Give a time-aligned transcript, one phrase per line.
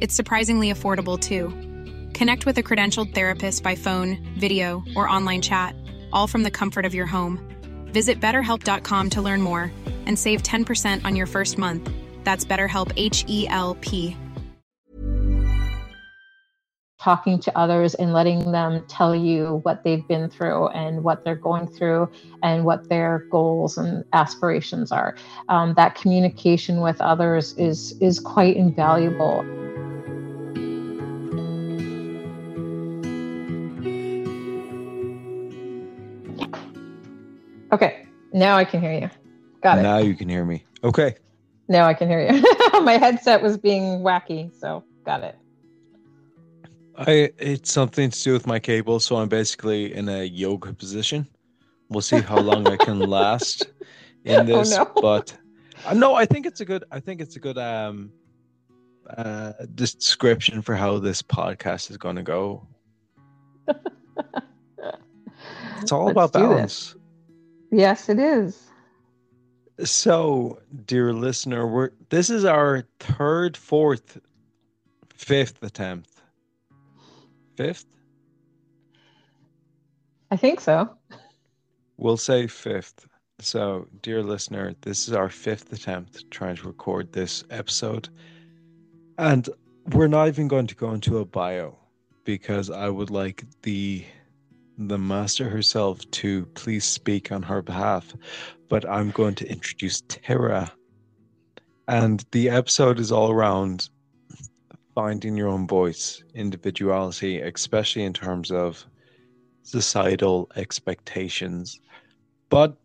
[0.00, 1.48] It's surprisingly affordable too.
[2.14, 5.74] Connect with a credentialed therapist by phone, video, or online chat,
[6.12, 7.38] all from the comfort of your home.
[7.92, 9.70] Visit betterhelp.com to learn more
[10.06, 11.90] and save 10% on your first month.
[12.24, 14.16] That's BetterHelp H E L P.
[17.00, 21.34] talking to others and letting them tell you what they've been through and what they're
[21.34, 22.10] going through
[22.42, 25.16] and what their goals and aspirations are.
[25.48, 29.44] Um, that communication with others is is quite invaluable.
[37.72, 39.10] Okay, now I can hear you.
[39.62, 39.82] Got it.
[39.82, 40.64] Now you can hear me.
[40.82, 41.14] Okay.
[41.68, 42.42] Now I can hear you.
[42.82, 45.36] My headset was being wacky, so got it.
[46.96, 51.26] I it's something to do with my cable, so I'm basically in a yoga position.
[51.88, 53.66] We'll see how long I can last
[54.24, 54.92] in this, Oh, no.
[55.00, 55.36] but
[55.86, 56.84] uh, no, I think it's a good.
[56.90, 58.10] I think it's a good um
[59.16, 62.66] uh description for how this podcast is going to go.
[65.80, 66.92] It's all Let's about balance.
[66.92, 66.99] this.
[67.70, 68.70] Yes, it is.
[69.84, 74.18] So, dear listener, we're this is our third, fourth,
[75.14, 76.10] fifth attempt.
[77.56, 77.86] Fifth?
[80.30, 80.90] I think so.
[81.96, 83.06] We'll say fifth.
[83.40, 88.08] So, dear listener, this is our fifth attempt trying to record this episode.
[89.18, 89.48] And
[89.92, 91.76] we're not even going to go into a bio
[92.24, 94.04] because I would like the
[94.88, 98.14] the master herself to please speak on her behalf.
[98.68, 100.72] But I'm going to introduce Tara.
[101.88, 103.90] And the episode is all around
[104.94, 108.84] finding your own voice, individuality, especially in terms of
[109.62, 111.80] societal expectations.
[112.48, 112.76] But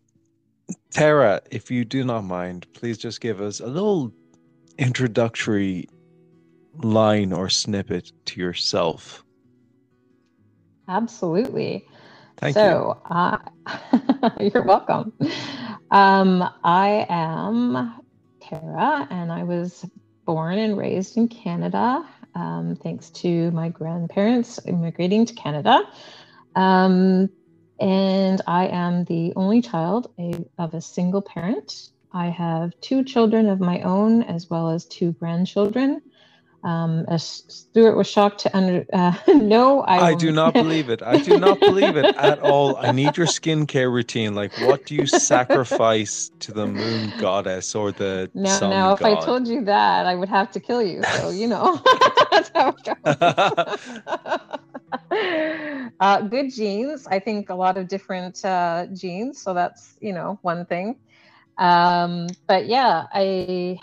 [0.90, 4.12] Tara, if you do not mind, please just give us a little
[4.78, 5.88] introductory
[6.82, 9.24] line or snippet to yourself.
[10.88, 11.86] Absolutely.
[12.38, 13.38] Thank so, uh,
[14.40, 15.12] you're welcome.
[15.90, 17.94] Um, I am
[18.40, 19.84] Tara, and I was
[20.26, 22.04] born and raised in Canada,
[22.34, 25.82] um, thanks to my grandparents immigrating to Canada.
[26.54, 27.30] Um,
[27.80, 31.90] and I am the only child a, of a single parent.
[32.12, 36.02] I have two children of my own, as well as two grandchildren.
[36.64, 41.02] Um, as Stuart was shocked to under, uh, know, I, I do not believe it.
[41.02, 42.76] I do not believe it at all.
[42.76, 44.34] I need your skincare routine.
[44.34, 49.00] Like, what do you sacrifice to the moon goddess or the Now, sun now, if
[49.00, 49.06] god?
[49.06, 51.06] I told you that, I would have to kill you.
[51.06, 51.80] So you know,
[52.30, 53.16] that's how it goes.
[56.00, 57.06] uh, good genes.
[57.06, 59.42] I think a lot of different uh, genes.
[59.42, 61.00] So that's you know one thing.
[61.58, 63.78] Um, but yeah, I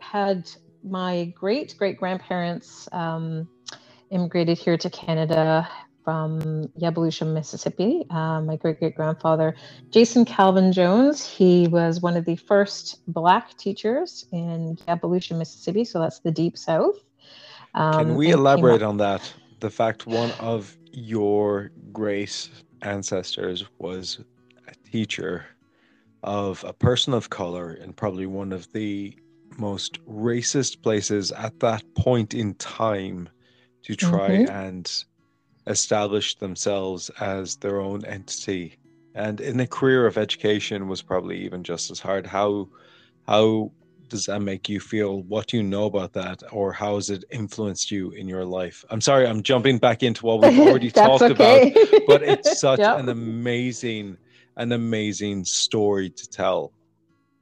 [0.00, 0.48] had
[0.86, 3.48] my great great grandparents um,
[4.10, 5.68] immigrated here to Canada
[6.04, 8.06] from Yabelusha, Mississippi.
[8.10, 9.56] Uh, my great great grandfather,
[9.90, 15.84] Jason Calvin Jones, he was one of the first Black teachers in Yabelusha, Mississippi.
[15.84, 16.96] So that's the Deep South.
[17.74, 19.32] Um, Can we elaborate on that?
[19.60, 22.48] The fact one of your great
[22.82, 24.20] ancestors was
[24.68, 25.46] a teacher
[26.22, 29.16] of a person of color in probably one of the
[29.58, 33.28] most racist places at that point in time
[33.84, 34.48] to try Mhm.
[34.48, 35.04] and
[35.66, 38.78] establish themselves as their own entity
[39.14, 42.68] and in a career of education was probably even just as hard how
[43.26, 43.72] how
[44.08, 45.22] does that make you feel?
[45.24, 48.84] What do you know about that, or how has it influenced you in your life?
[48.88, 51.32] I'm sorry, I'm jumping back into what we've already talked okay.
[51.32, 53.00] about, but it's such Yep.
[53.00, 54.16] an amazing,
[54.56, 56.72] an amazing story to tell.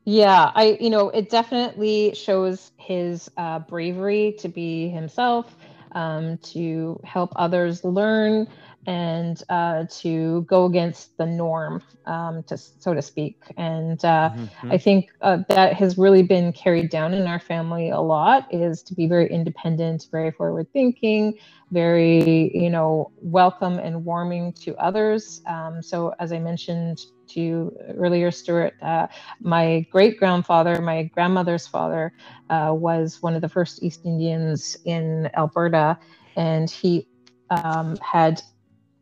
[0.05, 5.57] Yeah, I, you know, it definitely shows his uh, bravery to be himself,
[5.93, 8.49] um, to help others learn,
[8.87, 13.37] and uh, to go against the norm, um, to so to speak.
[13.57, 14.73] And uh, Mhm.
[14.73, 18.47] I think uh, that has really been carried down in our family a lot.
[18.51, 21.35] Is to be very independent, very forward thinking,
[21.71, 25.41] very you know welcome and warming to others.
[25.47, 26.99] Um, so as I mentioned
[27.31, 29.07] to you earlier, Stuart, uh,
[29.41, 32.13] my great grandfather, my grandmother's father,
[32.51, 35.99] uh, was one of the first East Indians in Alberta,
[36.37, 37.07] and he
[37.51, 38.41] um, had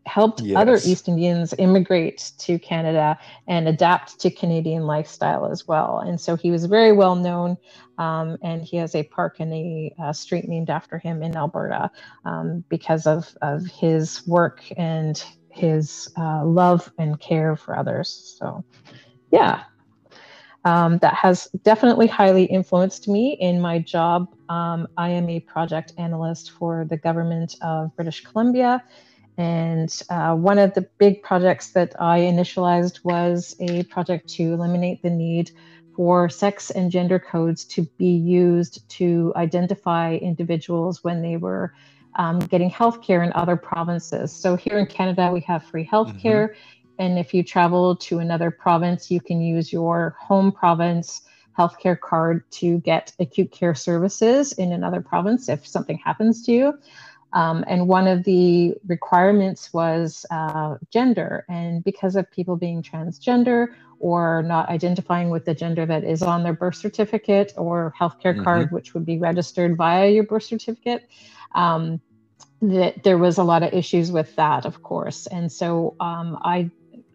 [0.06, 5.99] helped other East Indians immigrate to Canada and adapt to Canadian lifestyle as well.
[5.99, 7.56] And so he was very well known,
[7.99, 11.90] um, and he has a park and a uh, street named after him in Alberta
[12.25, 18.37] um, because of, of his work and his uh, love and care for others.
[18.38, 18.64] So,
[19.31, 19.64] yeah.
[20.64, 24.28] Um, that has definitely highly influenced me in my job.
[24.48, 28.81] Um, I am a project analyst for the government of British Columbia.
[29.38, 35.02] And uh, one of the big projects that I initialized was a project to eliminate
[35.02, 35.50] the need
[35.96, 41.73] for sex and gender codes to be used to identify individuals when they were
[42.17, 44.32] um, getting healthcare in other provinces.
[44.32, 46.55] So here in Canada, we have free healthcare.
[46.99, 51.23] And if you travel to another province, you can use your home province
[51.58, 56.79] healthcare card to get acute care services in another province if something happens to you.
[57.32, 61.44] Um, and one of the requirements was uh, gender.
[61.49, 63.69] And because of people being transgender
[63.99, 68.44] or not identifying with the gender that is on their birth certificate or healthcare Mhm.
[68.44, 71.02] card, which would be registered via your birth certificate,
[71.55, 72.00] um,
[72.61, 75.26] that there was a lot of issues with that, of course.
[75.26, 76.70] And so um, I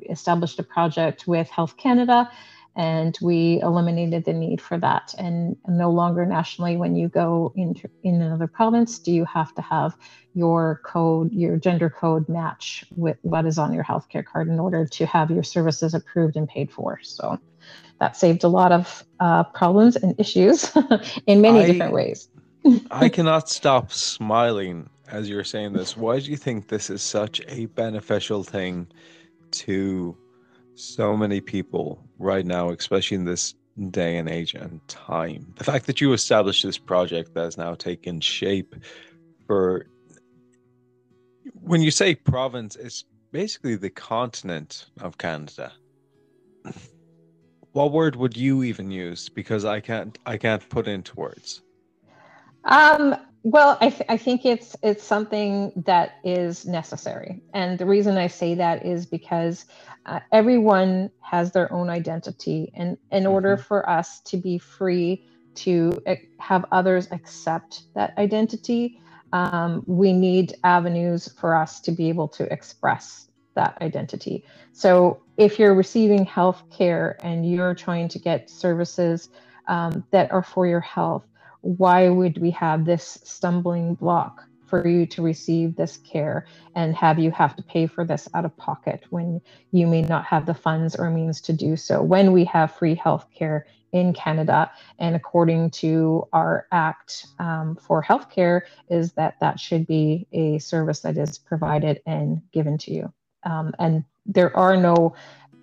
[0.09, 2.29] established a project with Health Canada
[2.77, 5.13] and we eliminated the need for that.
[5.17, 9.63] And no longer nationally, when you go into in another province, do you have to
[9.63, 9.95] have
[10.35, 14.85] your code, your gender code match with what is on your healthcare card in order
[14.85, 16.99] to have your services approved and paid for.
[17.01, 17.39] So
[17.99, 20.71] that saved a lot of uh, problems and issues
[21.25, 22.29] in many I- different ways.
[22.91, 25.97] I cannot stop smiling as you're saying this.
[25.97, 28.87] Why do you think this is such a beneficial thing
[29.51, 30.15] to
[30.77, 33.55] so many people right now, especially in this
[33.89, 35.53] day and age and time?
[35.57, 38.75] The fact that you established this project that has now taken shape
[39.45, 39.87] for
[41.61, 45.71] when you say province, it's basically the continent of Canada.
[47.73, 49.29] What word would you even use?
[49.29, 51.61] Because I can't I can't put into words.
[52.63, 53.15] Um,
[53.51, 58.27] well, I, th- I think it's it's something that is necessary, and the reason I
[58.27, 59.65] say that is because
[60.05, 65.25] uh, everyone has their own identity, and in order for us to be free
[65.57, 65.93] to
[66.41, 68.99] have others accept that identity,
[69.33, 74.45] um, we need avenues for us to be able to express that identity.
[74.73, 79.29] So, if you're receiving health care and you're trying to get services
[79.67, 81.25] um, that are for your health
[81.61, 86.45] why would we have this stumbling block for you to receive this care
[86.75, 90.25] and have you have to pay for this out of pocket when you may not
[90.25, 92.01] have the funds or means to do so?
[92.01, 98.03] When we have free health care in canada and according to our act um, for
[98.03, 103.13] healthcare is that that should be a service that is provided and given to you.
[103.43, 105.15] Um, and there are no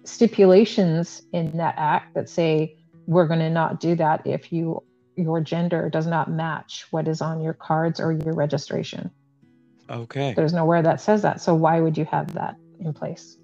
[0.05, 4.83] stipulations in that act that say we're going to not do that if you
[5.17, 9.11] your gender does not match what is on your cards or your registration.
[9.89, 10.35] Okay.
[10.35, 11.41] There's nowhere that says that.
[11.41, 13.39] So why would you have that in place?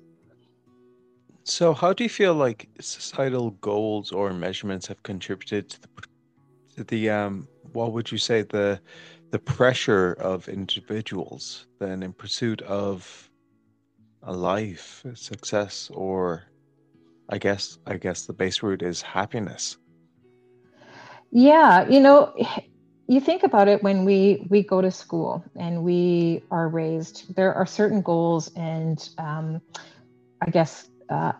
[1.44, 5.88] So, how do you feel like societal goals or measurements have contributed to the,
[6.76, 8.80] to the um, what would you say the
[9.30, 13.30] the pressure of individuals then in pursuit of
[14.22, 16.44] a life, success, or
[17.28, 19.78] I guess I guess the base root is happiness.
[21.30, 22.34] Yeah, you know,
[23.08, 27.34] you think about it when we we go to school and we are raised.
[27.36, 29.60] There are certain goals and um,
[30.46, 31.32] I guess uh,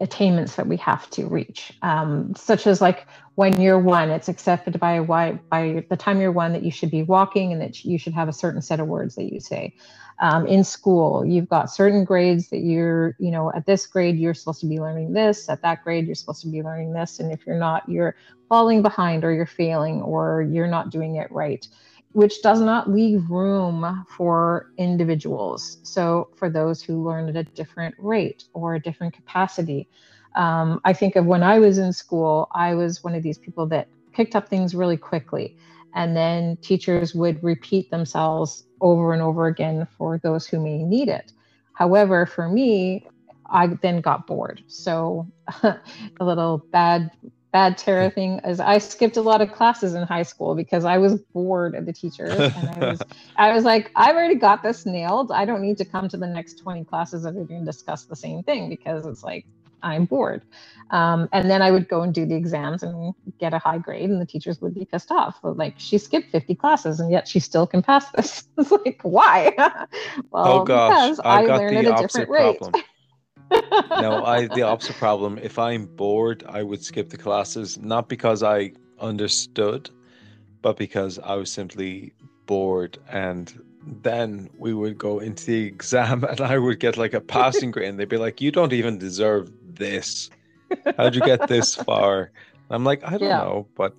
[0.00, 4.80] attainments that we have to reach, um, such as like when you're one, it's accepted
[4.80, 7.98] by by by the time you're one that you should be walking and that you
[7.98, 9.74] should have a certain set of words that you say.
[10.20, 14.34] Um, in school, you've got certain grades that you're, you know, at this grade you're
[14.34, 17.32] supposed to be learning this, at that grade you're supposed to be learning this, and
[17.32, 18.14] if you're not, you're
[18.48, 21.66] falling behind or you're failing or you're not doing it right
[22.14, 25.78] which does not leave room for individuals.
[25.82, 29.88] So, for those who learn at a different rate or a different capacity,
[30.36, 33.66] um, I think of when I was in school, I was one of these people
[33.66, 35.56] that picked up things really quickly.
[35.94, 41.08] And then teachers would repeat themselves over and over again for those who may need
[41.08, 41.32] it.
[41.72, 43.06] However, for me,
[43.50, 44.62] I then got bored.
[44.66, 45.26] So,
[45.62, 45.80] a
[46.20, 47.10] little bad
[47.54, 50.98] bad Tara thing is I skipped a lot of classes in high school because I
[50.98, 52.36] was bored of the teachers.
[52.36, 53.00] And I was,
[53.36, 55.30] I was like, I've already got this nailed.
[55.30, 58.06] I don't need to come to the next 20 classes that are going to discuss
[58.06, 59.46] the same thing because it's like,
[59.84, 60.42] I'm bored.
[60.90, 64.10] Um, and then I would go and do the exams and get a high grade,
[64.10, 65.38] and the teachers would be pissed off.
[65.42, 68.48] Like, she skipped 50 classes and yet she still can pass this.
[68.58, 69.52] it's like, why?
[70.30, 70.90] well, oh, gosh.
[70.90, 72.58] because I've I learn at a different rate.
[72.58, 72.82] problem.
[74.00, 75.38] no, I the opposite problem.
[75.38, 79.90] If I'm bored, I would skip the classes, not because I understood,
[80.62, 82.12] but because I was simply
[82.46, 82.98] bored.
[83.10, 83.52] And
[84.02, 87.88] then we would go into the exam, and I would get like a passing grade,
[87.88, 90.30] and they'd be like, "You don't even deserve this.
[90.96, 92.30] How'd you get this far?"
[92.70, 93.38] I'm like, "I don't Yeah.
[93.38, 93.94] know," but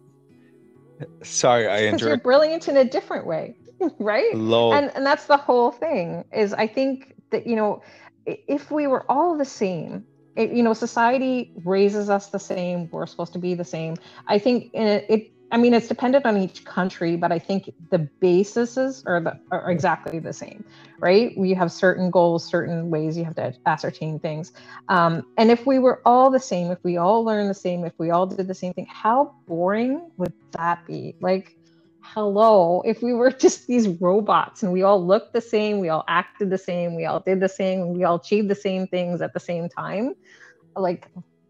[1.24, 3.56] sorry, I Because you're brilliant in a different way,
[4.00, 4.34] right?
[4.34, 7.82] And and that's the whole thing is i think that you know
[8.26, 10.06] if we were all the same
[10.36, 13.96] it, you know society raises us the same we're supposed to be the same
[14.28, 17.72] i think in it, it i mean it's dependent on each country but i think
[17.92, 20.64] the bases are the are exactly the same
[21.02, 21.34] right?
[21.38, 24.52] We have certain goals certain ways you have to ascertain things.
[24.90, 27.94] Um, and if we were all the same if we all learned the same if
[28.00, 31.16] we all did the same thing how boring would that be?
[31.22, 31.52] Like
[32.02, 36.04] hello if we were just these robots and we all looked the same we all
[36.08, 39.34] acted the same we all did the same we all achieved the same things at
[39.34, 40.14] the same time
[40.76, 41.08] like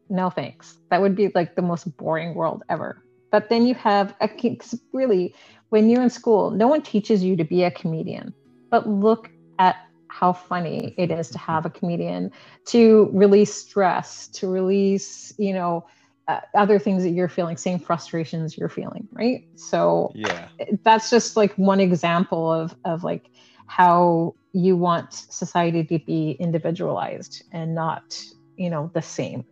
[0.09, 0.77] no thanks.
[0.91, 3.04] That would be like the most boring world ever
[3.35, 5.35] but then you have a because really
[5.67, 8.33] when you're in school no one teaches you to be a comedian
[8.71, 9.75] but look at
[10.07, 12.31] how funny it is to have a comedian
[12.65, 15.85] to release stress to release you know
[16.29, 20.47] uh, other things that you're feeling same frustrations you're feeling right so yeah.
[20.83, 23.29] that's just like one example of of like
[23.67, 28.17] how you want society to be individualized and not
[28.55, 29.43] you know the same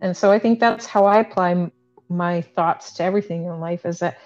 [0.00, 1.68] and so i think that's how i apply
[2.10, 4.18] my thoughts to everything in life is that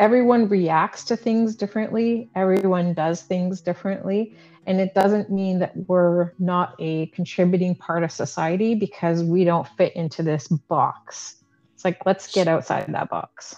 [0.00, 4.34] everyone reacts to things differently everyone does things differently
[4.66, 9.68] and it doesn't mean that we're not a contributing part of society because we don't
[9.78, 11.36] fit into this box
[11.74, 13.56] it's like let's get outside that box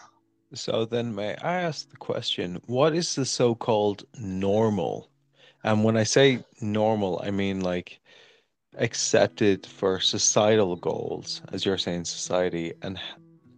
[0.54, 5.10] So then, may I ask the question, what is the so-called normal?
[5.64, 8.00] And when I say normal, I mean like
[8.78, 12.74] accepted for societal goals, as you're saying, society.
[12.82, 13.00] And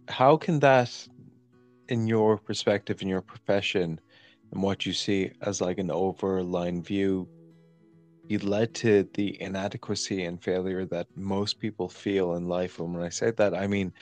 [0.09, 0.91] how can that,
[1.89, 3.99] in your perspective, in your profession,
[4.51, 7.27] and what you see as like an overline view,
[8.27, 12.79] be led to the inadequacy and failure that most people feel in life?
[12.79, 13.93] And when I say that, I mean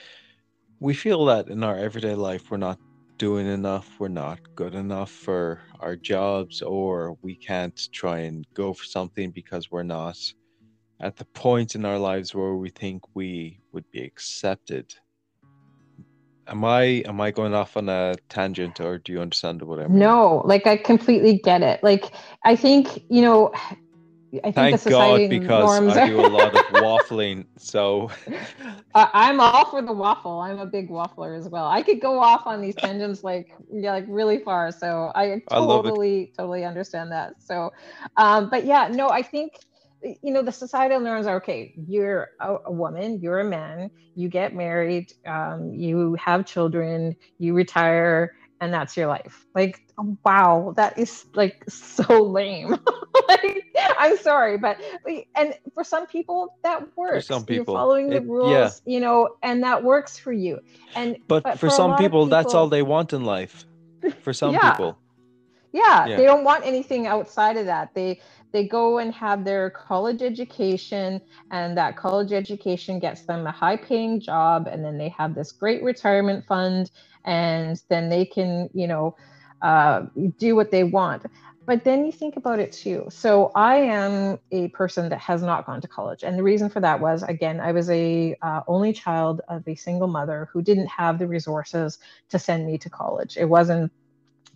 [0.80, 2.78] we feel that in our everyday life we're not
[3.16, 8.74] doing enough, we're not good enough for our jobs, or we can't try and go
[8.74, 10.18] for something because we're not
[11.00, 14.94] at the point in our lives where we think we would be accepted.
[16.48, 19.88] Am I am I going off on a tangent or do you understand what I
[19.88, 19.98] mean?
[19.98, 21.82] No, like I completely get it.
[21.82, 22.12] Like
[22.44, 23.52] I think, you know,
[24.44, 27.46] I think the Thank society God because norms I are do a lot of waffling.
[27.58, 28.10] So
[28.94, 30.40] I- I'm all for the waffle.
[30.40, 31.66] I'm a big waffler as well.
[31.68, 34.72] I could go off on these tangents like yeah, like really far.
[34.72, 37.34] So I I totally, totally understand that.
[37.42, 37.72] So,
[38.16, 39.52] um, but yeah, no, I think
[40.02, 41.74] you know the societal norms are okay.
[41.88, 47.54] You're a, a woman, you're a man, you get married, um, you have children, you
[47.54, 49.46] retire, and that's your life.
[49.54, 49.80] Like,
[50.24, 52.70] wow, that is like so lame.
[53.28, 53.64] like,
[53.98, 54.78] I'm sorry, but
[55.34, 57.26] and for some people that works.
[57.26, 58.70] for some You're people, following the it- rules, yeah.
[58.92, 60.60] you know, and that works for you.
[60.94, 63.64] And but, but for for some of people, that's all they want in life.
[64.20, 64.70] For some Yeah.
[64.72, 64.98] people.
[65.72, 66.16] yeah, Yeah.
[66.16, 67.94] they don't want anything outside of that.
[67.94, 68.20] They
[68.56, 71.20] they go and have their college education,
[71.50, 75.52] and that college education gets them a high paying job, and then they have this
[75.52, 76.90] great retirement fund,
[77.26, 79.14] and then they can, you know,
[79.60, 80.06] uh,
[80.38, 81.26] do what they want.
[81.66, 83.06] But then you think about it too.
[83.10, 86.80] So I am a person that has not gone to college, and the reason for
[86.80, 90.86] that was again I was a uh, only child of a single mother who didn't
[90.86, 91.98] have the resources
[92.30, 93.36] to send me to college.
[93.36, 93.92] It wasn't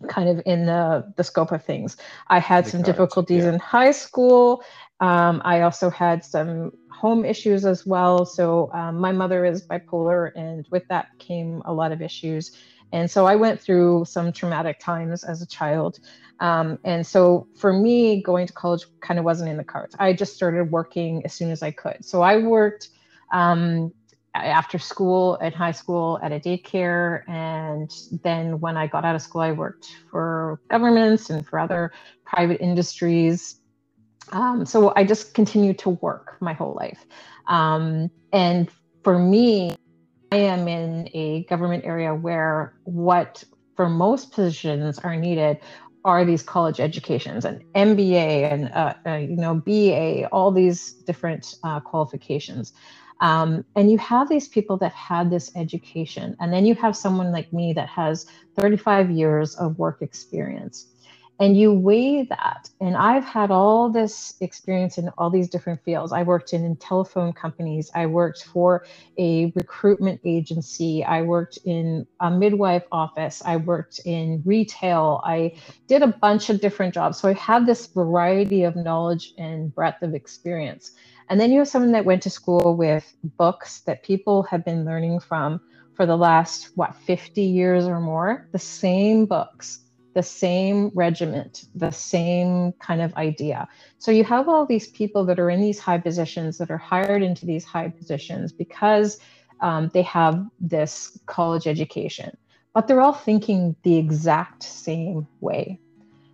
[0.07, 1.97] kind of in the the scope of things.
[2.27, 3.53] I had some cards, difficulties yeah.
[3.53, 4.63] in high school.
[4.99, 8.25] Um, I also had some home issues as well.
[8.25, 12.55] So um, my mother is bipolar, and with that came a lot of issues.
[12.93, 15.99] And so I went through some traumatic times as a child.
[16.39, 19.95] Um, and so for me, going to college kind of wasn't in the cards.
[19.97, 22.03] I just started working as soon as I could.
[22.03, 22.89] So I worked
[23.31, 23.93] um,
[24.33, 27.27] after school at high school at a daycare.
[27.29, 27.91] And
[28.23, 31.91] then when I got out of school, I worked for governments and for other
[32.25, 33.59] private industries.
[34.31, 37.05] Um, so I just continued to work my whole life.
[37.47, 38.69] Um, and
[39.03, 39.75] for me,
[40.31, 43.43] I am in a government area where what
[43.75, 45.59] for most positions are needed
[46.03, 51.55] are these college educations and MBA and uh, uh, you know BA, all these different
[51.63, 52.73] uh, qualifications.
[53.21, 57.33] Um, and you have these people that had this education, and then you have someone
[57.33, 60.87] like me that has 35 years of work experience.
[61.39, 66.13] And you weigh that and i've had all this experience in all these different fields.
[66.13, 68.85] I worked in, in telephone companies i worked for
[69.19, 75.53] a recruitment agency i worked in a midwife office i worked in retail i
[75.87, 77.19] did a bunch of different jobs.
[77.19, 80.91] So i have this variety of knowledge and breadth of experience
[81.29, 84.85] and then you have someone that went to school with books that people have been
[84.85, 85.61] learning from
[85.93, 89.81] for the last what 50 years or more the same books
[90.13, 93.67] the same regiment, the same kind of idea.
[93.97, 97.23] So you have all these people that are in these high positions that are hired
[97.23, 99.19] into these high positions because
[99.61, 102.35] um, they have this college education,
[102.73, 105.79] but they're all thinking the exact same way.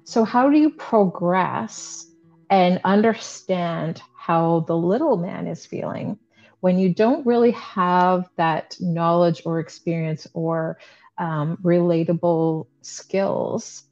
[0.06, 2.08] So, how do you progress
[2.50, 6.19] and understand how the little man is feeling
[6.60, 10.77] when you don't really have that knowledge or experience or
[11.17, 13.84] um, relatable skills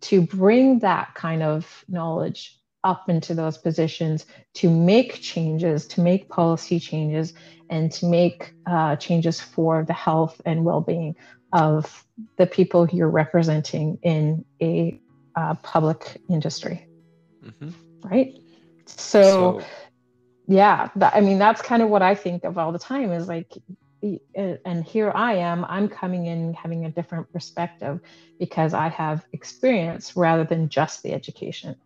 [0.00, 6.28] to bring that kind of knowledge up into those positions to make changes, to make
[6.28, 7.32] policy changes,
[7.70, 11.14] and to make uh, changes for the health and well being
[11.52, 12.04] of
[12.36, 15.00] the people you're representing in a
[15.36, 16.84] uh, public industry.
[17.44, 17.70] Mm-hmm.
[18.02, 18.34] Right?
[18.86, 19.66] So, so
[20.46, 23.28] yeah, that, I mean, that's kind of what I think of all the time is
[23.28, 23.52] like
[24.64, 28.00] and here I am, I'm coming in having a different perspective
[28.38, 31.76] because I have experience rather than just the education.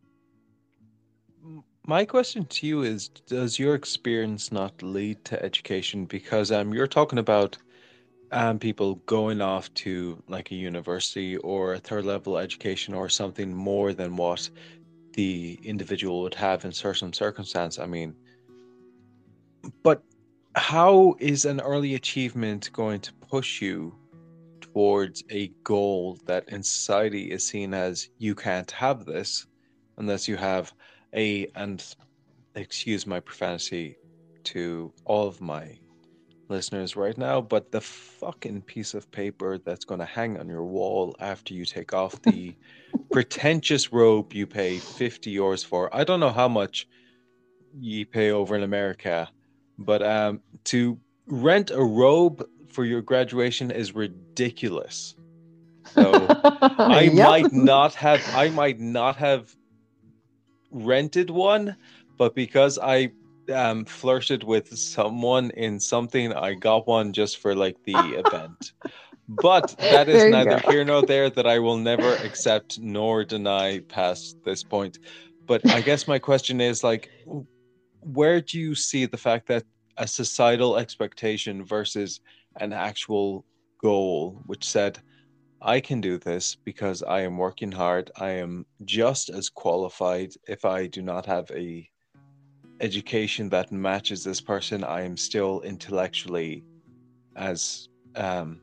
[1.87, 6.05] My question to you is Does your experience not lead to education?
[6.05, 7.57] Because um, you're talking about
[8.31, 13.55] um, people going off to like a university or a third level education or something
[13.55, 14.51] more than what
[15.15, 17.79] the individual would have in certain circumstance.
[17.79, 18.15] I mean,
[19.83, 20.03] but
[20.55, 23.95] how is an early achievement going to push you
[24.61, 29.47] towards a goal that in society is seen as you can't have this
[29.99, 30.73] unless you have
[31.15, 31.95] a and
[32.55, 33.97] excuse my profanity
[34.45, 35.79] to all of my
[36.49, 40.65] listeners right now but the fucking piece of paper that's going to hang on your
[40.65, 42.55] wall after you take off the
[43.13, 45.95] pretentious robe you pay 50 euros for.
[45.95, 46.87] I don't know how much
[47.79, 49.29] you pay over in america
[49.79, 55.15] but um, to rent a robe for your graduation is ridiculous.
[55.87, 57.27] So I yep.
[57.27, 59.55] might not have I might not have
[60.71, 61.77] rented one,
[62.19, 63.13] but because I
[63.53, 68.73] um, flirted with someone in something, I got one just for like the event.
[69.29, 70.71] But that is neither go.
[70.71, 74.99] here nor there that I will never accept nor deny past this point.
[75.47, 77.11] But I guess my question is like
[78.01, 79.65] where do you see the fact that
[79.97, 82.21] a societal expectation versus
[82.57, 83.45] an actual
[83.83, 84.99] goal, which said,
[85.61, 88.11] I can do this because I am working hard.
[88.17, 91.89] I am just as qualified if I do not have a
[92.81, 94.85] education that matches this person.
[94.85, 96.65] I am still intellectually
[97.35, 98.61] as um,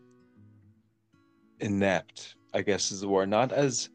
[1.60, 3.90] inept, I guess is the word, not as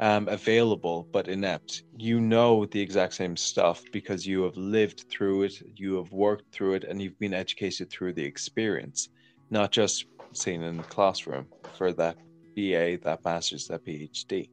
[0.00, 1.84] um, available but inept.
[1.96, 6.52] You know the exact same stuff because you have lived through it, you have worked
[6.52, 9.08] through it, and you've been educated through the experience,
[9.50, 12.16] not just seen in the classroom for that
[12.56, 14.48] BA, that master's, that PhD.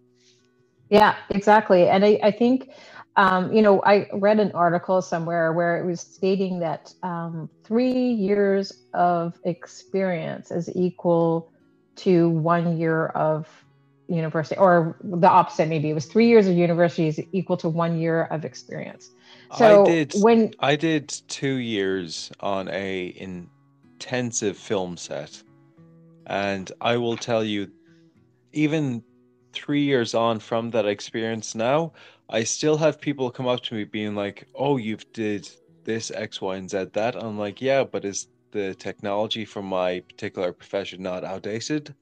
[0.90, 1.88] Yeah, exactly.
[1.88, 2.70] And I, I think,
[3.16, 8.12] um, you know, I read an article somewhere where it was stating that um, three
[8.12, 11.52] years of experience is equal
[11.98, 13.48] to one year of
[14.08, 18.00] university, or the opposite, maybe it was three years of university is equal to one
[18.00, 19.12] year of experience.
[19.58, 25.42] So I did when I did two years on a intensive film set,
[26.26, 27.72] and I will tell you,
[28.54, 29.04] even
[29.54, 31.94] three years on from that experience now,
[32.30, 35.50] I still have people come up to me being like, "Oh, you've did
[35.84, 40.02] this X, Y, and Z that." I'm like, "Yeah, but is the technology for my
[40.02, 41.94] particular profession not outdated?"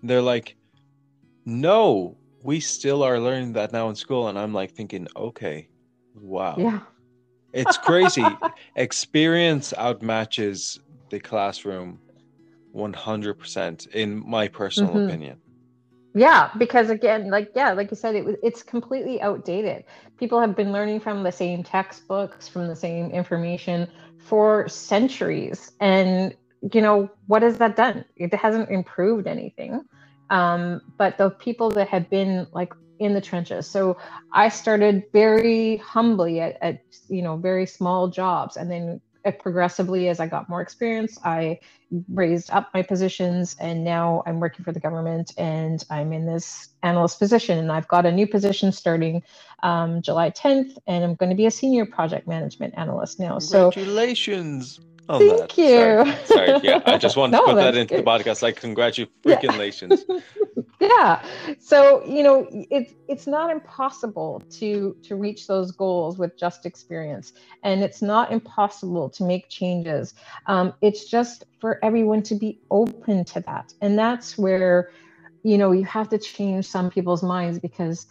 [0.00, 0.56] And they're like,
[1.44, 5.68] "No, we still are learning that now in school." And I'm like thinking, "Okay,
[6.14, 6.80] wow, yeah,
[7.52, 8.42] it's crazy.
[8.76, 10.78] Experience outmatches
[11.10, 12.02] the classroom
[12.72, 14.98] 100% in my personal Mhm.
[14.98, 15.38] opinion."
[16.14, 19.84] Yeah, because again, like yeah, like you said, it was it's completely outdated.
[20.18, 26.36] People have been learning from the same textbooks, from the same information for centuries, and
[26.74, 28.04] you know what has that done?
[28.16, 29.82] It hasn't improved anything.
[30.32, 33.68] Um, but the people that have been like in the trenches.
[33.68, 33.98] So
[34.32, 40.08] I started very humbly at, at you know very small jobs, and then uh, progressively
[40.08, 41.58] as I got more experience, I
[42.08, 46.68] raised up my positions and now I'm working for the government and I'm in this
[46.82, 49.22] analyst position and I've got a new position starting
[49.62, 53.38] um, July 10th and I'm going to be a senior project management analyst now.
[53.38, 55.58] So Congratulations on Thank that.
[55.58, 55.68] you.
[55.68, 58.42] Sorry, sorry, yeah, I just wanted No, to put that into the podcast.
[58.42, 60.20] Like, congratulations, Yeah.
[60.80, 61.22] yeah
[61.58, 67.32] so you know it's it's not impossible to to reach those goals with just experience
[67.62, 70.14] and it's not impossible to make changes
[70.46, 74.90] um, it's just for everyone to be open to that and that's where
[75.44, 78.06] you know you have to change some people's minds because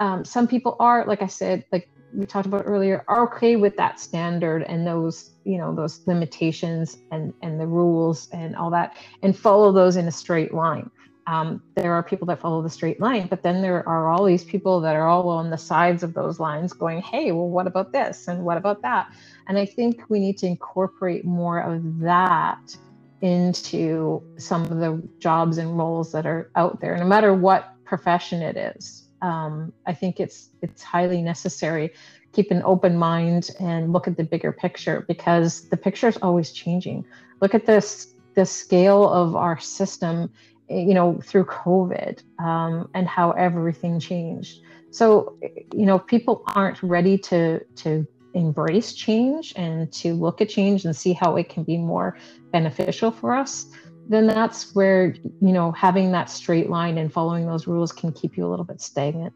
[0.00, 3.76] um, some people are like i said like we talked about earlier are okay with
[3.76, 8.96] that standard and those you know those limitations and and the rules and all that
[9.22, 10.90] and follow those in a straight line
[11.26, 14.44] um, there are people that follow the straight line, but then there are all these
[14.44, 17.92] people that are all on the sides of those lines going, hey, well, what about
[17.92, 18.28] this?
[18.28, 19.08] And what about that?
[19.48, 22.76] And I think we need to incorporate more of that
[23.22, 28.42] into some of the jobs and roles that are out there, no matter what profession
[28.42, 29.07] it is.
[29.22, 31.92] Um, I think it's it's highly necessary.
[32.32, 36.52] Keep an open mind and look at the bigger picture because the picture is always
[36.52, 37.04] changing.
[37.40, 40.30] Look at this the scale of our system
[40.68, 45.36] you know through covid um, and how everything changed so
[45.74, 50.94] you know people aren't ready to to embrace change and to look at change and
[50.94, 52.16] see how it can be more
[52.52, 53.66] beneficial for us
[54.08, 58.36] then that's where you know having that straight line and following those rules can keep
[58.36, 59.34] you a little bit stagnant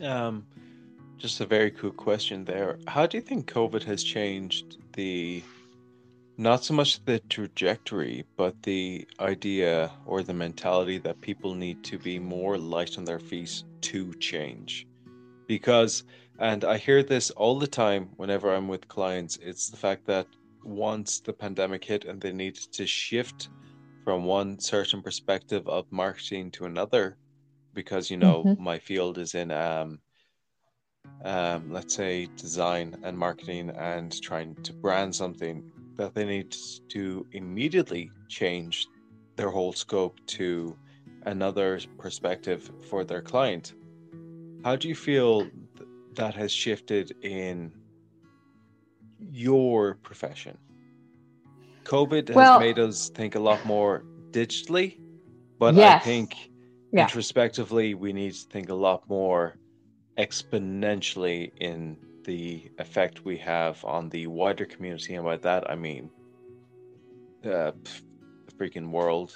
[0.00, 0.46] Um,
[1.16, 2.78] just a very cool question there.
[2.86, 5.42] How do you think COVID has changed the,
[6.36, 11.98] not so much the trajectory, but the idea or the mentality that people need to
[11.98, 14.86] be more light on their feet to change?
[15.46, 16.04] Because,
[16.38, 20.26] and I hear this all the time whenever I'm with clients, it's the fact that
[20.66, 23.48] once the pandemic hit and they needed to shift
[24.04, 27.16] from one certain perspective of marketing to another,
[27.74, 28.58] because you know Mhm.
[28.58, 30.00] my field is in um,
[31.24, 35.64] um, let's say design and marketing and trying to brand something
[35.96, 36.54] that they need
[36.90, 38.86] to immediately change
[39.36, 40.76] their whole scope to
[41.24, 43.74] another perspective for their client.
[44.64, 47.72] How do you feel th- that has shifted in
[49.30, 50.56] your profession?
[51.84, 54.02] COVID has Well- made us think a lot more
[54.32, 54.98] digitally,
[55.58, 56.50] but I think
[56.92, 57.02] Yeah.
[57.04, 59.56] introspectively we need to think a lot more
[60.18, 66.10] exponentially in the effect we have on the wider community and by that i mean
[67.44, 67.70] uh,
[68.46, 69.32] the freaking world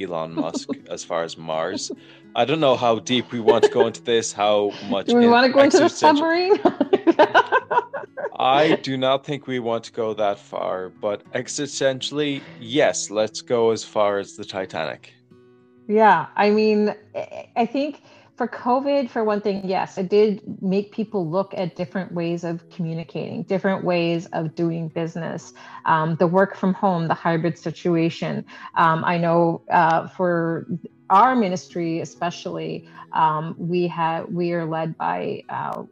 [0.00, 1.90] elon musk as far as mars.
[2.34, 5.28] I don't know how deep we want to go into this how much do we
[5.28, 6.58] want to go into the submarine?
[8.36, 13.70] I do not think we want to go that far but existentially yes let's go
[13.70, 15.12] as far as the titanic.
[15.86, 18.00] Yeah, I mean, I- I think
[18.36, 22.68] for COVID, for one thing, yes, it did make people look at different ways of
[22.68, 25.52] communicating, different ways of doing business.
[25.84, 28.44] Um, the work from home, the hybrid situation.
[28.74, 30.66] Um, I know uh, for
[31.10, 35.84] our ministry, especially, um, we have we are led by uh,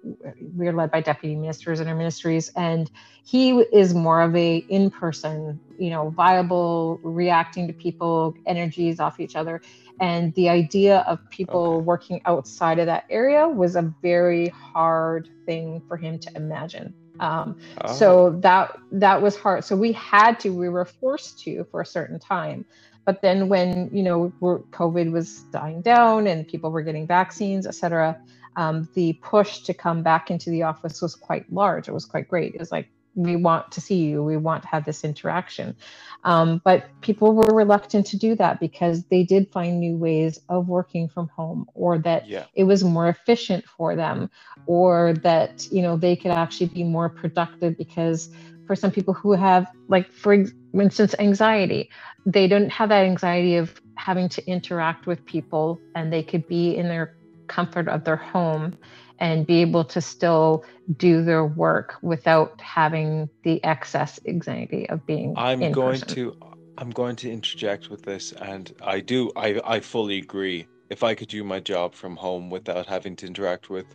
[0.56, 2.90] we are led by deputy ministers in our ministries, and
[3.22, 9.36] he is more of a in-person, you know, viable, reacting to people, energies off each
[9.36, 9.62] other
[10.02, 11.84] and the idea of people Okay.
[11.84, 17.56] working outside of that area was a very hard thing for him to imagine um,
[17.82, 17.86] Oh.
[17.86, 21.86] so that that was hard so we had to we were forced to for a
[21.86, 22.66] certain time
[23.06, 24.34] But then when you know
[24.72, 28.18] COVID was dying down and people were getting vaccines, et cetera,
[28.56, 31.88] um, the push to come back into the office was quite large.
[31.88, 32.54] It was quite great.
[32.54, 35.76] It was like we want to see you we want to have this interaction
[36.24, 40.68] um, but people were reluctant to do that because they did find new ways of
[40.68, 42.44] working from home or that yeah.
[42.54, 44.30] it was more efficient for them
[44.66, 48.30] or that you know they could actually be more productive because
[48.66, 50.44] for some people who have like for
[50.74, 51.90] instance anxiety
[52.24, 56.76] they don't have that anxiety of having to interact with people and they could be
[56.76, 57.16] in their
[57.48, 58.76] comfort of their home
[59.18, 60.64] and be able to still
[60.96, 66.08] do their work without having the excess anxiety of being i'm going person.
[66.08, 66.36] to
[66.78, 71.14] i'm going to interject with this and i do i i fully agree if i
[71.14, 73.86] could do my job from home without having to interact with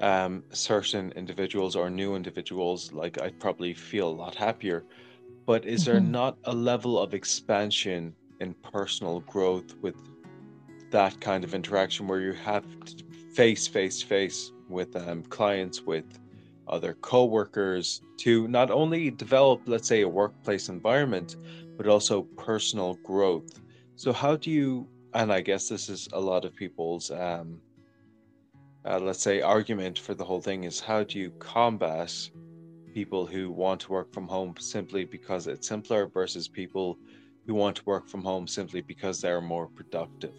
[0.00, 4.84] um, certain individuals or new individuals like i'd probably feel a lot happier
[5.46, 5.92] but is mm-hmm.
[5.92, 9.96] there not a level of expansion in personal growth with
[10.90, 16.04] that kind of interaction where you have to face face face with um, clients with
[16.68, 21.36] other co-workers to not only develop let's say a workplace environment
[21.76, 23.60] but also personal growth.
[23.96, 27.60] So how do you and i guess this is a lot of people's um,
[28.84, 32.12] uh, let's say argument for the whole thing is how do you combat
[32.94, 36.98] people who want to work from home simply because it's simpler versus people
[37.46, 40.34] who want to work from home simply because they're more productive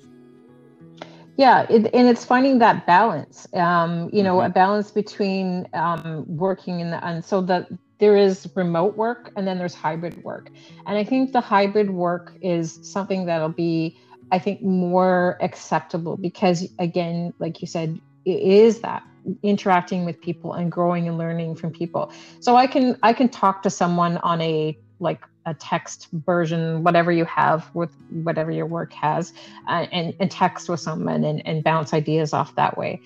[1.42, 4.52] yeah it, and it's finding that balance um, you know mm-hmm.
[4.52, 9.48] a balance between um, working in the and so that there is remote work and
[9.48, 10.50] then there's hybrid work
[10.86, 13.98] and i think the hybrid work is something that'll be
[14.32, 19.04] i think more acceptable because again like you said it is that
[19.44, 23.64] interacting with people and growing and learning from people so i can i can talk
[23.64, 27.92] to someone on a like a text version, whatever you have with
[28.24, 29.34] whatever your work has,
[29.68, 33.02] uh, and, and text with someone and, and bounce ideas off that way.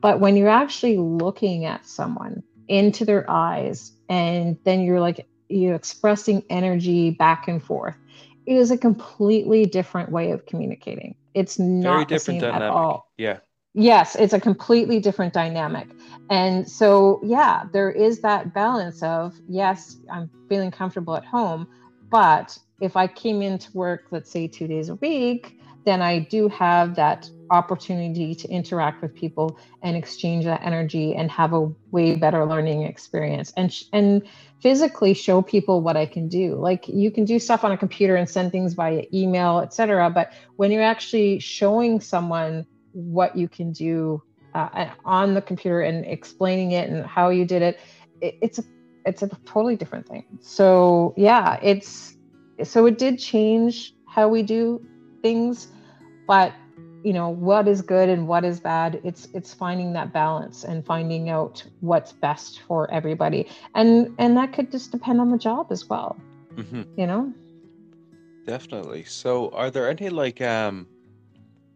[0.00, 5.74] But when you're actually looking at someone into their eyes, and then you're like, you're
[5.74, 7.94] expressing energy back and forth,
[8.46, 11.14] it is a completely different way of communicating.
[11.34, 12.62] It's not Very different the same dynamic.
[12.62, 13.12] at all.
[13.18, 13.38] Yeah.
[13.76, 15.96] Yes, it's a completely different dynamic.
[16.30, 21.68] And so, yeah, there is that balance of, yes, I'm feeling comfortable at home,
[22.10, 26.48] but if I came into work, let's say two days a week, then I do
[26.50, 32.16] have that opportunity to interact with people and exchange that energy and have a way
[32.16, 34.22] better learning experience and and
[34.62, 36.56] physically show people what I can do.
[36.56, 40.10] Like you can do stuff on a computer and send things via email, etc.
[40.10, 44.22] But when you're actually showing someone what you can do
[44.54, 47.78] uh, on the computer and explaining it and how you did it,
[48.22, 48.64] it it's a
[49.04, 50.24] it's a totally different thing.
[50.40, 52.16] So yeah, it's
[52.64, 54.84] so it did change how we do
[55.22, 55.68] things,
[56.26, 56.54] but
[57.04, 60.84] you know what is good and what is bad it's it's finding that balance and
[60.84, 65.68] finding out what's best for everybody and and that could just depend on the job
[65.70, 66.16] as well
[66.56, 66.82] mm-hmm.
[66.96, 67.32] you know
[68.44, 70.88] definitely so are there any like um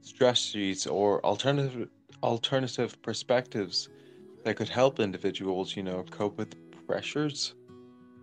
[0.02, 1.88] strategies or alternative
[2.22, 3.88] alternative perspectives
[4.44, 6.54] that could help individuals, you know, cope with
[6.86, 7.54] pressures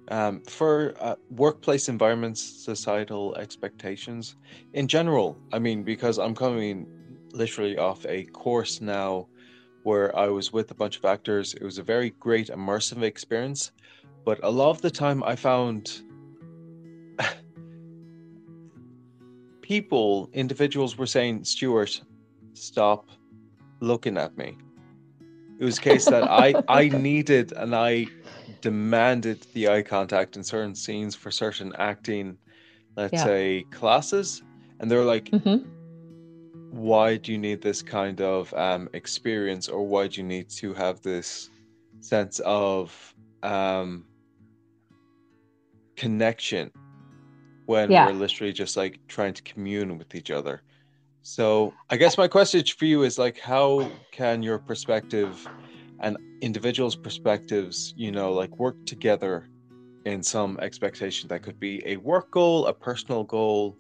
[0.09, 4.35] um, for uh, workplace environments, societal expectations
[4.73, 5.37] in general.
[5.51, 6.87] I mean, because I'm coming
[7.33, 9.27] literally off a course now
[9.83, 11.53] where I was with a bunch of actors.
[11.53, 13.71] It was a very great immersive experience,
[14.25, 16.01] but a lot of the time I found
[19.67, 22.01] people, individuals were saying, Stuart,
[22.53, 23.09] stop
[23.81, 24.57] looking at me.
[25.59, 28.07] It was a case that I, I needed and I
[28.61, 32.37] demanded the eye contact in certain scenes for certain acting,
[32.95, 33.25] let's yeah.
[33.25, 34.41] say, classes.
[34.79, 35.67] And they're like, mm-hmm.
[36.71, 40.73] why do you need this kind of um, experience or why do you need to
[40.75, 41.49] have this
[41.99, 44.05] sense of um,
[45.97, 46.71] connection
[47.67, 48.07] when yeah.
[48.07, 50.61] we're literally just like trying to commune with each other.
[51.21, 55.45] So I guess my question for you is like, how can your perspective
[55.99, 59.49] and individuals' perspectives, you know, like work together
[60.05, 63.77] in some expectation that could be a work goal, a personal goal?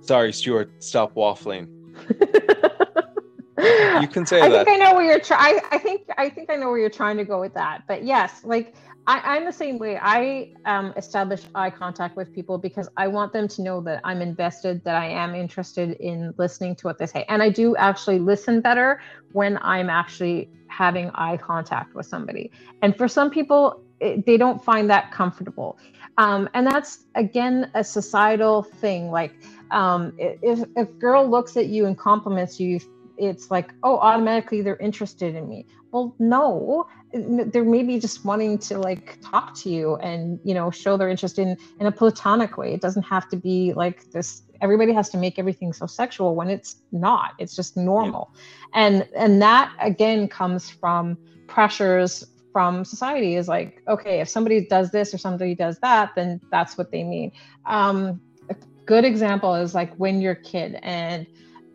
[0.00, 1.68] Sorry, Stuart, stop waffling.
[4.02, 4.60] you can say I that.
[4.60, 5.60] I think I know where you're trying.
[5.70, 7.84] I think I think I know where you're trying to go with that.
[7.86, 8.74] But yes, like
[9.06, 9.98] I, am the same way.
[10.00, 14.20] I um, establish eye contact with people because I want them to know that I'm
[14.20, 17.24] invested, that I am interested in listening to what they say.
[17.28, 19.00] And I do actually listen better
[19.32, 22.50] when I'm actually having eye contact with somebody.
[22.82, 25.78] And for some people, it, they don't find that comfortable
[26.18, 29.34] um, and that's again a societal thing like
[29.70, 32.80] um, if if a girl looks at you and compliments you
[33.18, 35.66] it's like oh automatically they're interested in me.
[35.92, 40.96] Well no they're maybe just wanting to like talk to you and you know show
[40.96, 42.74] their interest in in a platonic way.
[42.74, 44.42] It doesn't have to be like this.
[44.60, 47.32] Everybody has to make everything so sexual when it's not.
[47.38, 48.32] It's just normal.
[48.74, 48.80] Yeah.
[48.82, 54.90] and and that again comes from pressures from society is like okay if somebody does
[54.90, 57.32] this or somebody does that then that's what they mean.
[57.66, 61.26] Um, a good example is like when you're a kid and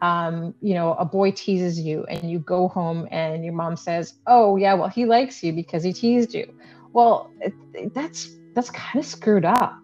[0.01, 4.15] um, you know, a boy teases you and you go home and your mom says,
[4.27, 6.51] "Oh, yeah, well, he likes you because he teased you."
[6.93, 7.53] Well, it,
[7.93, 9.77] that's that's kind of screwed up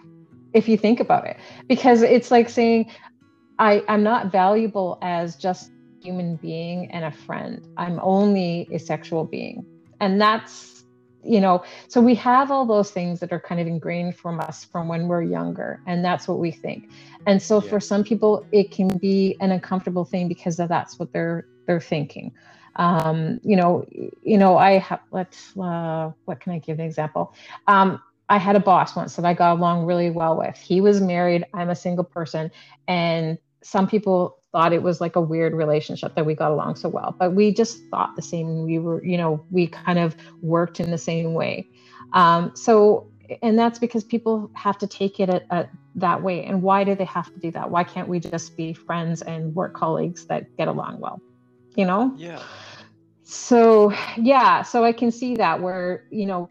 [0.54, 2.90] if you think about it, because it's like saying,
[3.60, 7.62] "I I'm not valuable as just human being and a friend.
[7.78, 9.66] I'm only a sexual being,"
[10.00, 10.77] and that's
[11.28, 14.64] you know so we have all those things that are kind of ingrained from us
[14.66, 16.90] from when we're younger and that's what we think.
[17.26, 17.70] And so yeah.
[17.70, 22.34] for some people it can be an uncomfortable thing because that's what they're they're thinking.
[22.78, 23.86] Um, you know
[24.24, 27.34] you know i have let's uh, what can i give an example?
[27.68, 30.58] Um, i had a boss once that i got along really well with.
[30.58, 31.46] He was married.
[31.54, 32.52] I'm a single person.
[32.88, 36.90] And some people thought it was like a weird relationship that we got along so
[36.90, 38.64] well but we just thought the same.
[38.64, 41.68] We were you know we kind of worked in the same way.
[42.14, 43.12] Um, so
[43.44, 46.46] and that's because people have to take it at, at that way.
[46.46, 47.70] And why do they have to do that?
[47.72, 51.22] Why can't we just be friends and work colleagues that get along well
[51.76, 52.14] you know?
[52.18, 52.44] Yeah.
[53.24, 54.64] So yeah.
[54.64, 56.50] So i can see that where you know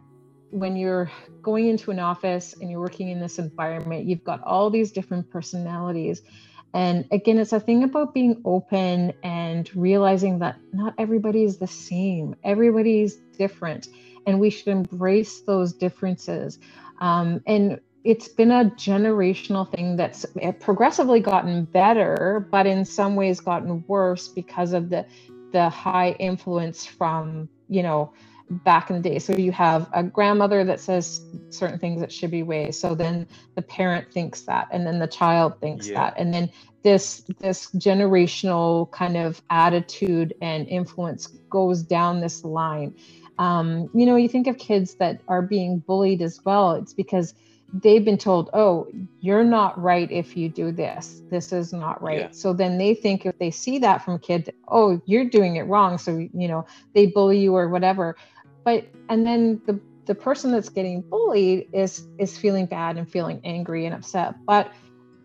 [0.50, 1.10] when you're
[1.42, 5.28] going into an office and you're working in this environment you've got all these different
[5.30, 6.22] personalities
[6.76, 11.66] and again, it's a thing about being open and realizing that not everybody is the
[11.66, 13.88] same, everybody's different,
[14.26, 16.58] and we should embrace those differences.
[17.00, 20.26] Um, and it's been a generational thing that's
[20.60, 25.06] progressively gotten better, but in some ways gotten worse because of the
[25.52, 28.12] the high influence from you know
[28.50, 29.18] back in the day.
[29.18, 32.78] So you have a grandmother that says certain things that should be ways.
[32.78, 35.94] So then the parent thinks that, and then the child thinks yeah.
[35.94, 36.50] that, and then
[36.82, 42.94] this this generational kind of attitude and influence goes down this line.
[43.38, 46.72] Um, you know, you think of kids that are being bullied as well.
[46.72, 47.34] It's because
[47.72, 48.86] they've been told, "Oh,
[49.20, 51.22] you're not right if you do this.
[51.28, 52.30] This is not right." Yeah.
[52.30, 55.62] So then they think if they see that from a kid, "Oh, you're doing it
[55.62, 58.16] wrong," so you know they bully you or whatever
[58.66, 63.40] but and then the the person that's getting bullied is is feeling bad and feeling
[63.44, 64.36] angry and upset.
[64.46, 64.72] But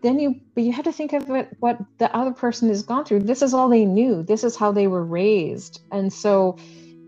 [0.02, 3.04] then you but you have to think of it what the other person has gone
[3.06, 3.20] through.
[3.22, 4.24] This is all they knew.
[4.24, 5.82] This is how they were raised.
[5.92, 6.58] And so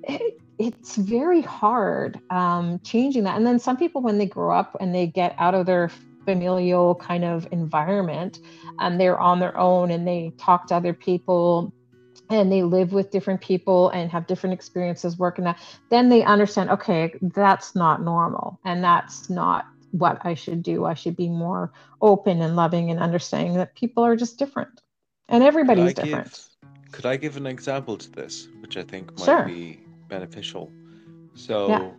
[0.05, 3.39] it, it's very hard um, changing that.
[3.39, 5.91] And then some people when they grow up and they get out of their
[6.27, 8.41] familial kind of environment
[8.81, 11.73] and they're on their own and they talk to other people
[12.31, 15.59] and they live with different people and have different experiences working that
[15.91, 20.95] then they understand okay that's not normal and that's not what i should do i
[20.95, 24.81] should be more open and loving and understanding that people are just different
[25.29, 29.17] and everybody's could different give, could i give an example to this which i think
[29.19, 29.45] might sure.
[29.45, 30.71] be beneficial
[31.35, 31.91] so yeah.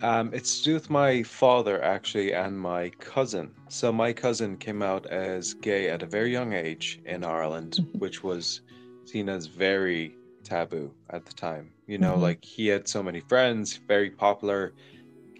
[0.00, 3.52] Um, it's to do with my father actually and my cousin.
[3.68, 7.98] So my cousin came out as gay at a very young age in Ireland, mm-hmm.
[7.98, 8.62] which was
[9.04, 11.70] seen as very taboo at the time.
[11.86, 12.22] You know, mm-hmm.
[12.22, 14.72] like he had so many friends, very popular,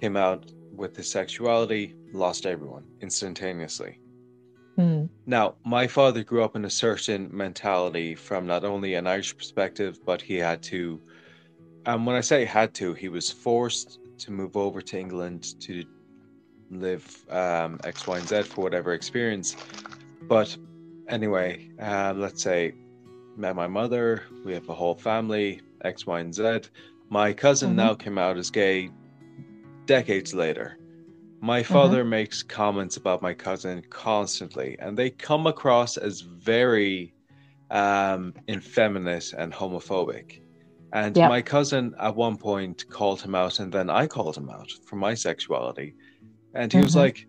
[0.00, 3.98] came out with his sexuality, lost everyone instantaneously.
[4.78, 5.08] Mm.
[5.26, 10.00] Now, my father grew up in a certain mentality from not only an Irish perspective,
[10.04, 11.00] but he had to,
[11.84, 15.60] and um, when I say had to, he was forced to move over to England
[15.60, 15.84] to
[16.70, 19.56] live um, X, Y, and Z for whatever experience.
[20.22, 20.56] But
[21.08, 22.74] anyway, uh, let's say
[23.36, 24.22] met my mother.
[24.44, 26.60] We have a whole family, X, Y, and Z.
[27.08, 27.76] My cousin mm-hmm.
[27.76, 28.90] now came out as gay
[29.86, 30.78] decades later.
[31.40, 31.72] My mm-hmm.
[31.72, 32.10] father mm-hmm.
[32.10, 37.14] makes comments about my cousin constantly, and they come across as very
[37.70, 40.40] um, effeminate and homophobic.
[40.92, 41.30] And yep.
[41.30, 44.96] my cousin at one point called him out, and then I called him out for
[44.96, 45.94] my sexuality.
[46.54, 46.84] And he mm-hmm.
[46.84, 47.26] was like,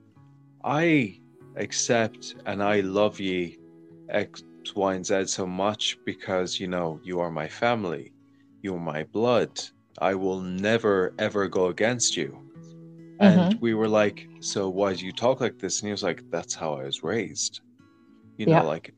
[0.63, 1.19] I
[1.55, 3.57] accept and I love ye
[4.09, 4.43] X,
[4.75, 8.13] Y, and Z so much because, you know, you are my family,
[8.61, 9.61] you are my blood.
[9.99, 12.39] I will never, ever go against you.
[13.19, 13.59] And mm-hmm.
[13.59, 15.79] we were like, So why do you talk like this?
[15.79, 17.61] And he was like, That's how I was raised.
[18.37, 18.61] You know, yeah.
[18.61, 18.93] like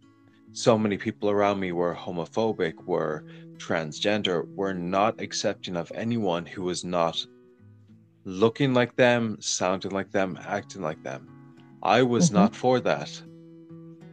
[0.53, 3.25] so many people around me were homophobic, were
[3.57, 7.25] transgender, were not accepting of anyone who was not
[8.23, 11.27] looking like them, sounding like them, acting like them.
[11.83, 12.33] I was Mhm.
[12.33, 13.21] not for that.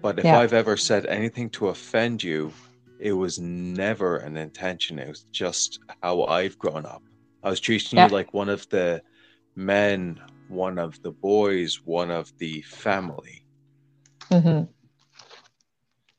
[0.03, 0.39] But if Yeah.
[0.41, 2.53] I've ever said anything to offend you,
[2.99, 4.99] it was never an intention.
[4.99, 7.03] It was just how I've grown up.
[7.43, 8.07] I was treating Yeah.
[8.07, 9.03] you like one of the
[9.55, 13.45] men, one of the boys, one of the family.
[14.31, 14.69] Mhm.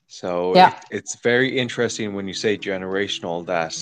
[0.06, 0.68] So Yeah.
[0.90, 3.76] it, it's very interesting when you say generational that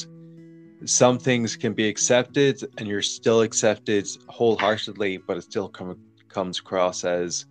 [0.85, 5.97] some things can be accepted and you're still accepted wholeheartedly, but it still come,
[6.29, 7.45] comes across as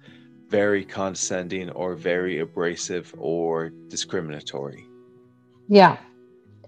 [0.51, 4.85] very condescending or very abrasive or discriminatory.
[5.69, 5.95] Yeah.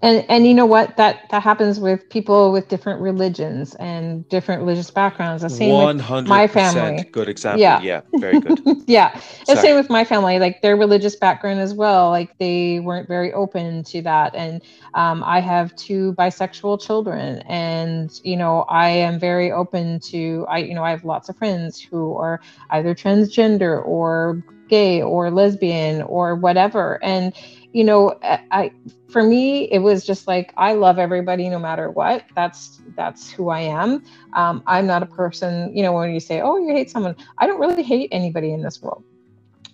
[0.04, 0.98] And and you know what?
[0.98, 5.42] That that happens with people with different religions and different religious backgrounds.
[5.42, 7.04] The same One with my family.
[7.10, 7.60] good example.
[7.62, 7.80] Yeah.
[7.80, 8.60] Yeah, very good.
[8.86, 9.18] yeah.
[9.46, 12.10] The same with my family, like their religious background as well.
[12.10, 14.34] Like they weren't very open to that.
[14.34, 20.44] And um, I have two bisexual children, and you know I am very open to.
[20.50, 22.40] I you know I have lots of friends who are
[22.70, 26.98] either transgender or gay or lesbian or whatever.
[27.02, 27.32] And
[27.74, 28.72] you know I,
[29.10, 32.24] for me it was just like I love everybody no matter what.
[32.34, 34.02] That's that's who I am.
[34.34, 35.76] Um, I'm not a person.
[35.76, 38.62] You know when you say oh you hate someone, I don't really hate anybody in
[38.62, 39.04] this world.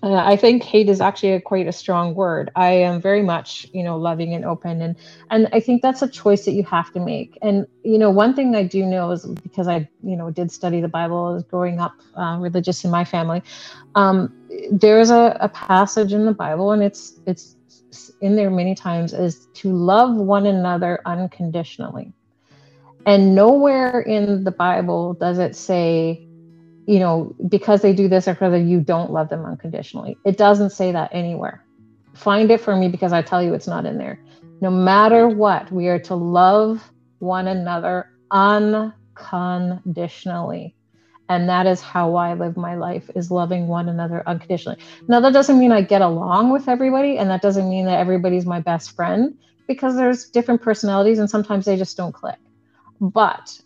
[0.03, 2.51] Uh, I think hate is actually a, quite a strong word.
[2.57, 4.96] I am very much, you know, loving and open, and
[5.30, 7.36] and I think that's a choice that you have to make.
[7.42, 10.80] And you know, one thing I do know is because I, you know, did study
[10.80, 13.42] the Bible as growing up uh, religious in my family.
[13.94, 14.32] Um,
[14.72, 17.57] there's a, a passage in the Bible, and it's it's
[18.20, 22.12] in there many times, is to love one another unconditionally.
[23.07, 26.26] And nowhere in the Bible does it say
[26.91, 30.16] you know, because they do this or because you don't love them unconditionally.
[30.24, 31.64] It doesn't say that anywhere.
[32.14, 34.18] Find it for me because I tell you it's not in there.
[34.61, 40.74] No matter what, we are to love one another unconditionally.
[41.30, 44.78] And that is how I live my life is loving one another unconditionally.
[45.06, 48.46] Now that doesn't mean I get along with everybody and that doesn't mean that everybody's
[48.46, 52.40] my best friend because there's different personalities and sometimes they just don't click.
[53.00, 53.60] But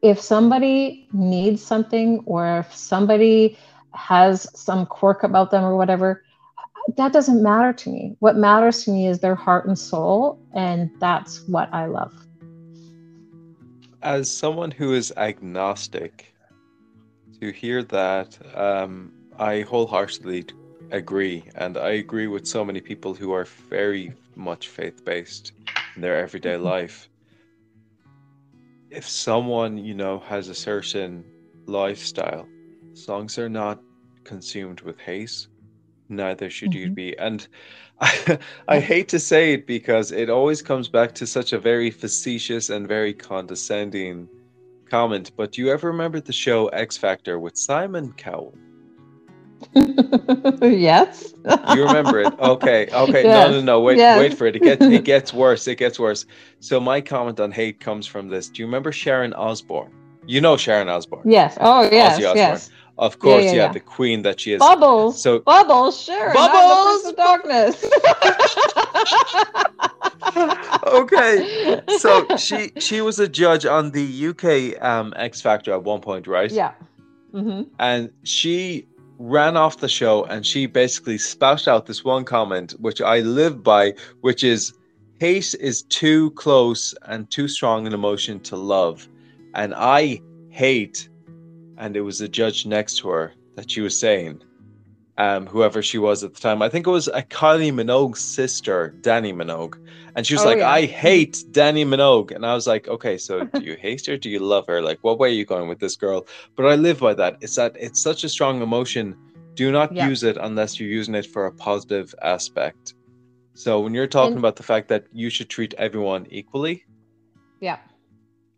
[0.00, 3.58] if somebody needs something or if somebody
[3.94, 6.22] has some quirk about them or whatever,
[6.96, 8.14] that doesn't matter to me.
[8.20, 12.14] What matters to me is their heart and soul, and that's what I love.
[14.02, 16.32] As someone who is agnostic,
[17.40, 20.46] to hear that, um, I wholeheartedly
[20.90, 25.52] agree, and I agree with so many people who are very much faith based
[25.96, 27.08] in their everyday life.
[28.90, 31.32] If someone, you know, has a certain
[31.66, 32.52] lifestyle,
[32.94, 33.82] as long as they're not
[34.24, 35.46] consumed with hate,
[36.08, 36.94] neither should you Mhm.
[36.94, 37.16] be.
[37.18, 37.48] And
[38.00, 41.90] I, I hate to say it because it always comes back to such a very
[41.90, 44.30] facetious and very condescending
[44.90, 45.30] comment.
[45.36, 48.54] But do you ever remember the show X Factor with Simon Cowell?
[49.74, 51.34] yes.
[51.74, 52.32] You remember it?
[52.38, 53.22] Okay, okay.
[53.24, 53.80] No, Yes, no, no.
[53.80, 54.18] Wait, yes.
[54.18, 54.56] wait for it.
[54.56, 55.66] It gets it gets worse.
[55.66, 56.24] It gets worse.
[56.60, 58.48] So my comment on hate comes from this.
[58.48, 59.92] Do you remember Sharon Osbourne?
[60.26, 61.22] You know Sharon Osbourne.
[61.24, 61.56] Yes.
[61.60, 62.16] Oh, yes.
[62.16, 62.36] Osbourne.
[62.36, 62.70] Yes.
[62.98, 63.72] Of course, yeah, yeah, yeah.
[63.72, 64.58] the queen that she is.
[64.58, 65.22] Bubbles.
[65.22, 66.02] So- bubbles.
[66.02, 66.32] Sure.
[66.34, 67.12] Bubbles!
[67.14, 67.84] Darkness.
[70.86, 71.80] okay.
[71.98, 76.26] So she she was a judge on the UK um, X Factor at one point,
[76.26, 76.50] right?
[76.50, 76.72] Yeah.
[77.34, 77.64] Mm-hmm.
[77.78, 78.88] and she
[79.18, 83.62] ran off the show and she basically spouted out this one comment which i live
[83.62, 83.92] by
[84.22, 84.72] which is
[85.20, 89.06] hate is too close and too strong an emotion to love
[89.54, 90.18] and i
[90.48, 91.10] hate
[91.78, 94.42] and it was the judge next to her that she was saying
[95.16, 98.94] um whoever she was at the time i think it was a kylie minogue's sister
[99.00, 99.74] Dannii minogue
[100.14, 100.70] and she was Oh, like yeah.
[100.70, 104.28] i hate Dannii minogue and i was like okay so do you hate her do
[104.30, 106.26] you love her like what way are you going with this girl
[106.56, 107.32] but I live by that.
[107.40, 109.16] It's that it's such a strong emotion.
[109.54, 110.08] Do not Yeah.
[110.08, 112.94] use it unless you're using it for a positive aspect.
[113.54, 116.84] So when you're talking And- about the fact that you should treat everyone equally
[117.60, 117.78] Yeah.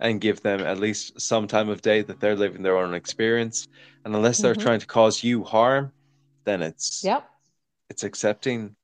[0.00, 3.68] And give them at least some time of day that they're living their own experience,
[4.04, 4.60] and unless they're Mhm.
[4.60, 5.92] trying to cause you harm,
[6.44, 7.24] then it's Yep.
[7.90, 8.76] it's accepting.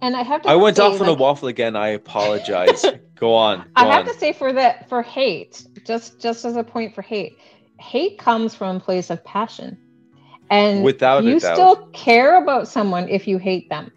[0.00, 0.50] And I have to.
[0.50, 1.76] I went say, off on a waffle again.
[1.76, 2.84] I apologize.
[3.20, 3.58] Go on.
[3.58, 4.12] Go I have on.
[4.12, 7.38] to say for that for hate, just just as a point for hate,
[7.78, 9.78] hate comes from a place of passion,
[10.50, 11.54] and Without a you doubt.
[11.54, 13.92] still care about someone if you hate them.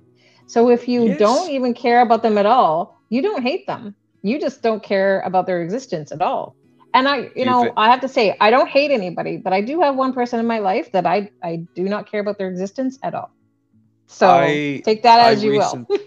[0.48, 1.18] So if you Yes.
[1.18, 3.96] don't even care about them at all, you don't hate them.
[4.26, 6.56] You just don't care about their existence at all.
[6.96, 9.54] And I, you You know, thi- I have to say, I don't hate anybody, but
[9.54, 12.38] I do have one person in my life that I I do not care about
[12.40, 13.30] their existence at all.
[14.08, 15.98] So I- take that I as you recent- will.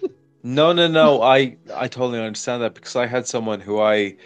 [0.42, 1.22] No, no, no.
[1.22, 4.16] I I totally understand that because I had someone who I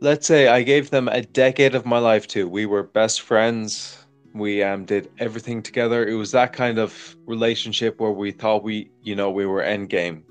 [0.00, 2.48] let's say I gave them a decade of my life to.
[2.48, 3.98] We were best friends.
[4.34, 6.06] We um did everything together.
[6.06, 6.90] It was that kind of
[7.26, 10.24] relationship where we thought we, you know, we were end game.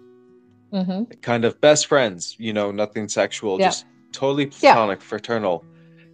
[0.71, 3.59] Hmm Kind of best friends, you know, nothing sexual, Yeah.
[3.59, 4.77] just totally Yeah.
[4.77, 5.67] platonic, fraternal.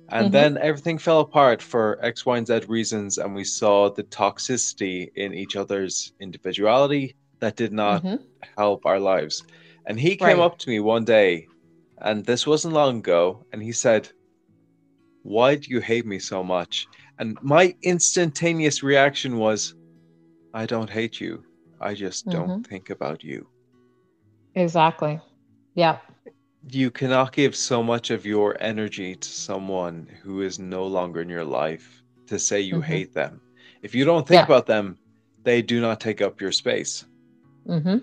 [0.09, 0.33] And Mhm.
[0.33, 5.09] then everything fell apart for X, Y, and Z reasons, and we saw the toxicity
[5.15, 9.43] in each other's individuality that did not hmm help our lives.
[9.85, 10.41] And he came Right.
[10.41, 11.49] up to me one day,
[11.99, 14.11] and this wasn't long ago, and he said,
[15.21, 16.89] Why do you hate me so much?
[17.19, 19.75] And my instantaneous reaction was,
[20.53, 21.45] I don't hate you.
[21.79, 22.67] I just don't Mm-hmm.
[22.67, 23.49] think about you.
[24.57, 25.21] Exactly.
[25.75, 25.99] Yeah.
[26.69, 31.29] You cannot give so much of your energy to someone who is no longer in
[31.29, 32.83] your life to say you Mhm.
[32.83, 33.41] hate them.
[33.81, 34.45] If you don't think Yeah.
[34.45, 34.99] about them,
[35.43, 37.05] they do not take up your space.
[37.67, 37.97] Mm-hmm.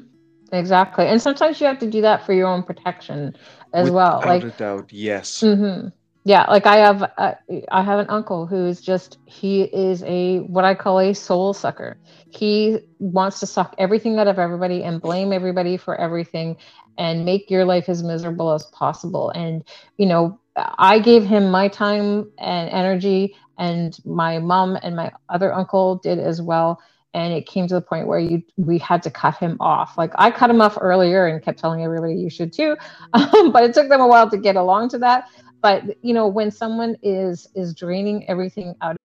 [0.52, 1.07] Exactly.
[1.07, 3.36] And sometimes you have to do that for your own protection
[3.72, 4.22] as well.
[4.22, 5.40] Without Like a doubt, yes.
[5.40, 5.88] hmm
[6.25, 7.35] Yeah, like I have, uh,
[7.72, 11.55] I have an uncle who is just he is a what I call a soul
[11.55, 11.99] sucker.
[12.31, 16.59] He wants to suck everything out of everybody and blame everybody for everything,
[16.99, 19.33] and make your life as miserable as possible.
[19.33, 19.64] And
[19.99, 25.53] you know, I gave him my time and energy, and my mom and my other
[25.55, 26.81] uncle did as well.
[27.14, 29.99] And it came to the point where you we had to cut him off.
[29.99, 32.77] Like I cut him off earlier and kept telling everybody you should too,
[33.14, 35.20] um, but it took them a while to get along to that
[35.65, 38.97] but you know when someone is is draining everything out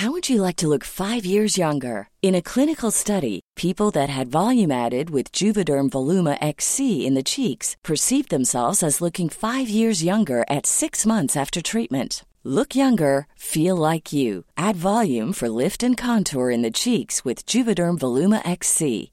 [0.00, 2.08] How would you like to look five years younger?
[2.22, 7.30] In a clinical study, people that had volume added with Juvederm Voluma XC in the
[7.34, 12.24] cheeks perceived themselves as looking five years younger at six months after treatment.
[12.44, 14.44] Look younger, feel like you.
[14.56, 19.12] Add volume for lift and contour in the cheeks with Juvederm Voluma XC.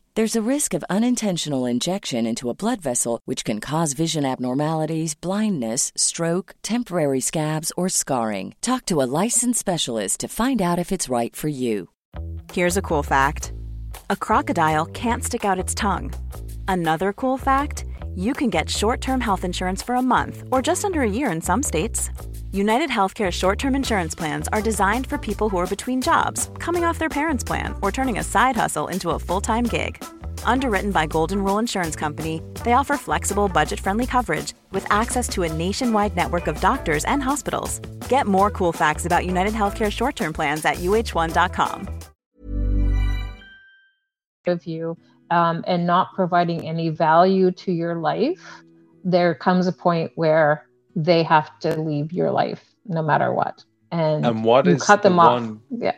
[0.21, 5.15] There's a risk of unintentional injection into a blood vessel, which can cause vision abnormalities,
[5.15, 8.53] blindness, stroke, temporary scabs, or scarring.
[8.61, 11.89] Talk to a licensed specialist to find out if it's right for you.
[12.53, 13.51] Here's a cool fact
[14.11, 16.13] a crocodile can't stick out its tongue.
[16.67, 20.85] Another cool fact you can get short term health insurance for a month or just
[20.85, 22.11] under a year in some states.
[22.53, 26.83] United Healthcare short term insurance plans are designed for people who are between jobs, coming
[26.83, 30.03] off their parents' plan, or turning a side hustle into a full time gig.
[30.43, 35.43] Underwritten by Golden Rule Insurance Company, they offer flexible, budget friendly coverage with access to
[35.43, 37.79] a nationwide network of doctors and hospitals.
[38.09, 41.87] Get more cool facts about United Healthcare short term plans at uh1.com.
[44.47, 44.97] of you
[45.29, 48.63] um, and not providing any value to your life
[49.03, 54.25] there comes a point where they have to leave your life no matter what and,
[54.25, 55.95] And what you is cut the them off one- yeah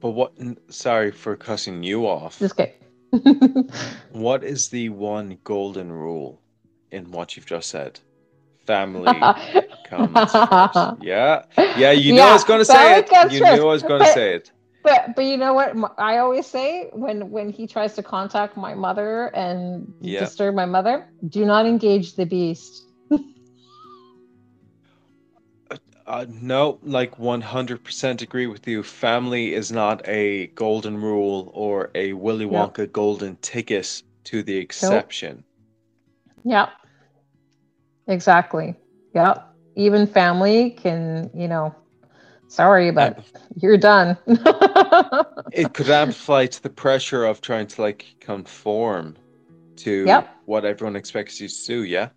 [0.00, 0.32] But what?
[0.70, 2.38] Sorry for cussing you off.
[2.38, 2.74] just okay
[4.12, 6.42] What is the one golden rule
[6.90, 8.00] in what you've just said?
[8.66, 9.20] Family
[9.84, 10.78] comes first.
[11.02, 11.42] Yeah,
[11.76, 11.90] yeah.
[11.90, 13.10] You know I was going to say it.
[13.32, 13.52] You first.
[13.52, 14.52] knew I was going to say it.
[14.82, 18.74] But but you know what I always say when when he tries to contact my
[18.74, 20.20] mother and Yeah.
[20.20, 22.89] disturb my mother, do not engage the beast.
[26.10, 28.82] Uh, no, like 100% agree with you.
[28.82, 32.46] Family is not a golden rule or a Willy.
[32.46, 35.44] Wonka golden ticket to the exception.
[36.44, 36.68] Yeah.
[38.08, 38.74] Exactly.
[39.14, 39.34] Yeah.
[39.76, 41.72] Even family can, you know,
[42.48, 43.22] sorry, but
[43.62, 44.18] you're done.
[45.52, 49.16] It could amplify to the pressure of trying to like conform
[49.76, 50.28] to Yep.
[50.46, 51.84] what everyone expects you to do.
[51.84, 52.08] Yeah.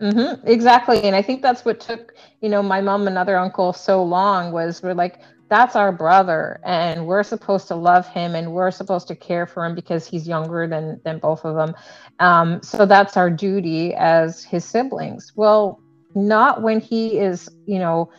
[0.00, 1.02] Hmm exactly.
[1.04, 4.52] And I think that's what took, you know, my mom and other uncle so long
[4.52, 5.20] was we're like,
[5.50, 9.64] that's our brother and we're supposed to love him and we're supposed to care for
[9.64, 11.74] him because he's younger than than both of them.
[12.20, 15.32] Um, so that's our duty as his siblings.
[15.34, 15.82] Well,
[16.14, 18.10] not when he is, you know,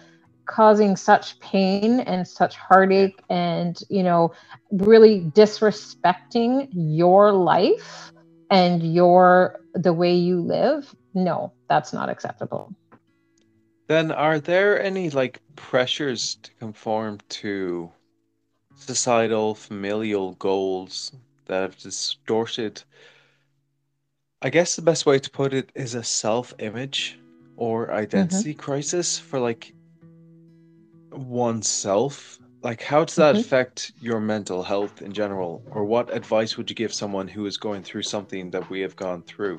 [0.47, 4.32] causing such pain and such heartache and, you know,
[4.71, 8.11] really disrespecting your life
[8.49, 12.74] and your the way you live no that's not acceptable.
[13.88, 17.91] Then are there any like pressures to conform to
[18.76, 21.12] societal familial goals
[21.45, 22.84] that have distorted?
[24.41, 27.20] I guess the best way to put it is a self-image
[27.57, 29.74] or identity crisis for like
[31.12, 32.39] oneself.
[32.62, 33.39] Like how does that Mhm.
[33.39, 35.64] affect your mental health in general?
[35.72, 38.95] Or what advice would you give someone who is going through something that we have
[38.95, 39.57] gone through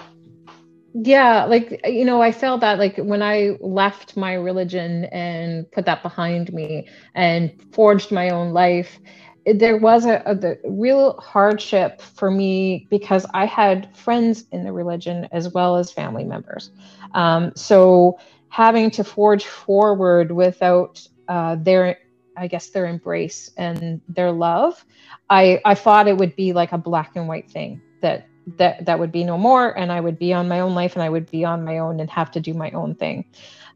[0.92, 5.86] Yeah, like you know, I felt that like when I left my religion and put
[5.86, 8.98] that behind me and forged my own life,
[9.46, 15.28] there was a, a real hardship for me because I had friends in the religion
[15.32, 16.70] as well as family members.
[17.14, 18.18] Um, so
[18.48, 21.98] having to forge forward without uh, their,
[22.36, 24.84] I guess, their embrace and their love,
[25.30, 28.98] I I thought it would be like a black and white thing that that that
[28.98, 31.30] would be no more and i would be on my own life and i would
[31.30, 33.24] be on my own and have to do my own thing.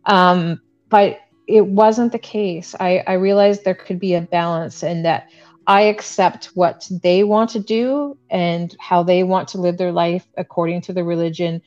[0.07, 2.75] Um, but it wasn't the case.
[2.79, 5.29] I, I realized there could be a balance and that
[5.67, 10.27] i accept what they want to do and how they want to live their life
[10.37, 11.63] according to the religion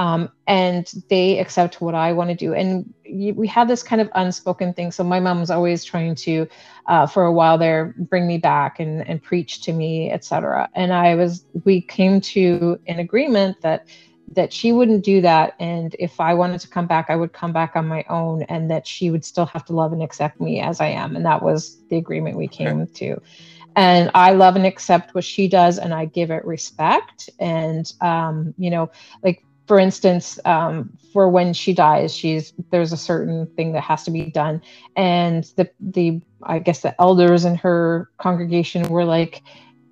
[0.00, 2.54] um, and they accept what i want to do.
[2.54, 4.92] And we have this kind of unspoken thing.
[4.92, 6.46] So my mom was always trying to
[6.86, 10.92] uh, for a while there bring me back and, and preach to me etc and
[10.92, 13.86] i was we came to an agreement that
[14.32, 15.54] that she wouldn't do that.
[15.60, 18.70] And if i wanted to come back i would come back on my own and
[18.70, 21.14] that she would still have to love and accept me as i am.
[21.14, 23.20] And that was the agreement we came to.
[23.76, 27.28] And i love and accept what she does and i give it respect.
[27.38, 28.90] And um, you know
[29.22, 34.04] like for instance um, for when she dies she's there's a certain thing that has
[34.04, 34.62] to be done.
[34.96, 39.42] And the the i guess the elders in her congregation were like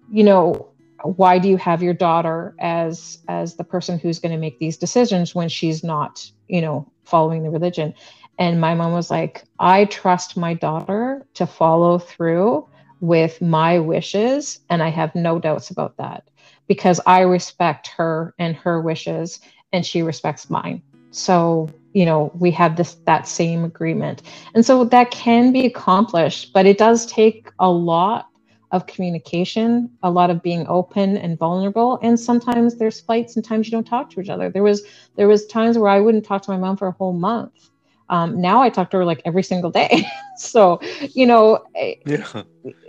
[0.09, 0.73] you know
[1.05, 4.79] why do you have your daughter as as the person who's going to make these
[4.79, 7.95] decisions when she's not you know following the religion?
[8.39, 12.69] And my mom was like i trust my daughter to follow through
[13.01, 16.25] with my wishes and i have no doubts about that
[16.69, 19.41] because i respect her and her wishes
[19.73, 24.23] and she respects mine so you know we have this that same agreement
[24.55, 28.27] and so that can be accomplished but it does take a lot
[28.71, 33.67] of communication, a lot of being open and vulnerable, and sometimes there's fights and times
[33.67, 34.51] you don't talk to each other.
[34.51, 34.83] There was
[35.17, 37.71] there was times where I wouldn't talk to my mom for a whole month.
[38.11, 40.07] Um, now I talk to her like every single day.
[40.37, 40.81] so
[41.15, 42.43] you know, eh, yeah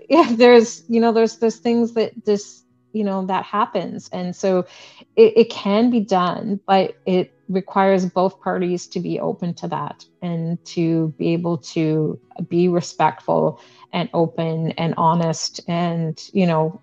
[0.09, 2.63] yeah, there's you know there's there's things that this
[2.93, 4.65] you know that happens, and so
[5.15, 10.05] it, it can be done, but it requires both parties to be open to that
[10.21, 13.59] and to be able to be respectful
[13.91, 15.59] and open and honest.
[15.67, 16.81] And you know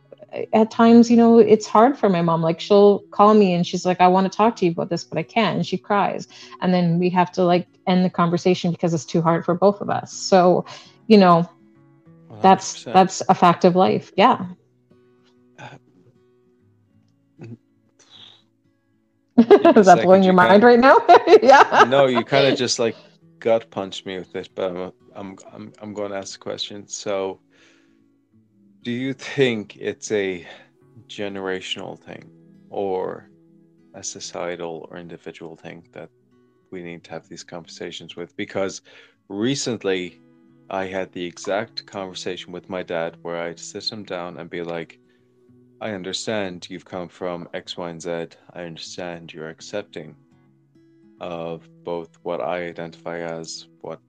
[0.52, 2.42] at times you know it's hard for my mom.
[2.42, 5.04] Like she'll call me and she's like i want to talk to you about this
[5.04, 5.56] but i can't.
[5.56, 6.28] And she cries.
[6.60, 9.80] And then we have to like end the conversation because it's too hard for both
[9.80, 10.12] of us.
[10.12, 10.64] So
[11.06, 11.48] you know
[12.42, 12.92] that's 100%.
[12.92, 14.12] that's a fact of life.
[14.16, 14.46] Yeah
[19.38, 20.98] is that second, blowing your you mind kinda- right now?
[21.42, 21.84] Yeah.
[21.88, 22.96] No you kind of just like
[23.38, 26.86] gut punched me with this, but I'm, I'm i'm i'm going to ask a question.
[26.88, 27.40] So
[28.82, 30.46] do you think it's a
[31.08, 32.30] generational thing
[32.70, 33.28] or
[33.94, 36.08] a societal or individual thing that
[36.70, 38.36] we need to have these conversations with?
[38.36, 38.82] Because
[39.28, 40.20] recently
[40.70, 44.62] I had the exact conversation with my dad where I'd sit him down and be
[44.62, 44.98] like,
[45.80, 48.10] I understand you've come from X, Y, and Z.
[48.52, 50.18] I understand you're accepting
[51.20, 54.00] of both what I identify as, what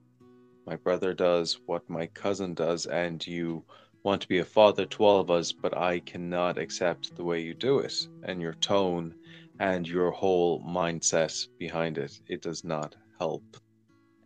[0.66, 3.66] my brother does, what my cousin does, and you
[4.04, 7.40] want to be a father to all of us, but I cannot accept the way
[7.42, 9.16] you do it and your tone
[9.58, 12.12] and your whole mindset behind it.
[12.28, 13.44] It does not help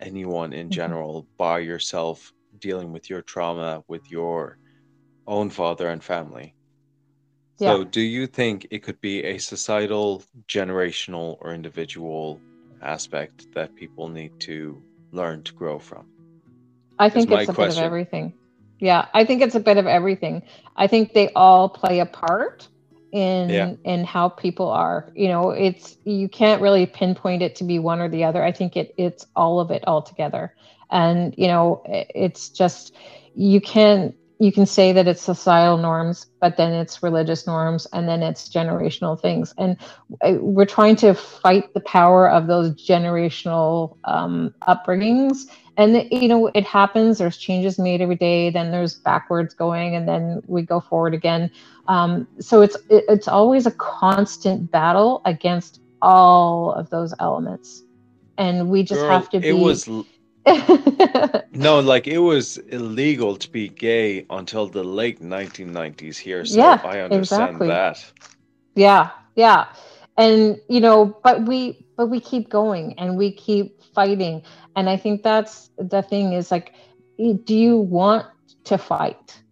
[0.01, 0.71] anyone in Mhm.
[0.71, 4.59] general by yourself dealing with your trauma with your
[5.27, 6.57] own father and family.
[7.63, 7.85] So, Yeah.
[7.85, 12.41] do you think it could be a societal, generational, or individual
[12.81, 14.83] aspect that people need to
[15.13, 16.07] learn to grow from?
[16.99, 18.35] I think it's a bit of everything.
[18.81, 20.43] Yeah, I think it's a bit of everything.
[20.77, 22.69] I think they all play a part
[23.13, 23.75] in Yeah.
[23.85, 25.13] in how people are.
[25.15, 28.43] You know, it's you can't really pinpoint it to be one or the other.
[28.43, 30.55] I think it it's all of it all together.
[30.91, 32.97] And you know, it's just
[33.35, 38.09] you can you can say that it's societal norms, but then it's religious norms, and
[38.09, 39.55] then it's generational things.
[39.57, 39.77] And
[40.21, 45.47] uh, we're trying to fight the power of those generational um, upbringings.
[45.77, 47.19] And you know it happens.
[47.19, 48.51] There's changes made every day.
[48.51, 51.49] Then there's backwards going and then we go forward again.
[51.87, 57.85] Um, so it's it, it's always a constant battle against all of those elements.
[58.39, 59.89] And we just Girl, have to be It was
[61.53, 66.45] no, like it was illegal to be gay until the late 1990s here.
[66.45, 67.67] So Yeah, I understand exactly.
[67.67, 68.13] that.
[68.75, 69.67] Yeah, yeah.
[70.17, 74.43] and you know but we but we keep going and we keep fighting
[74.77, 76.73] and i think that's the thing is like
[77.45, 78.27] do you want
[78.65, 79.43] to fight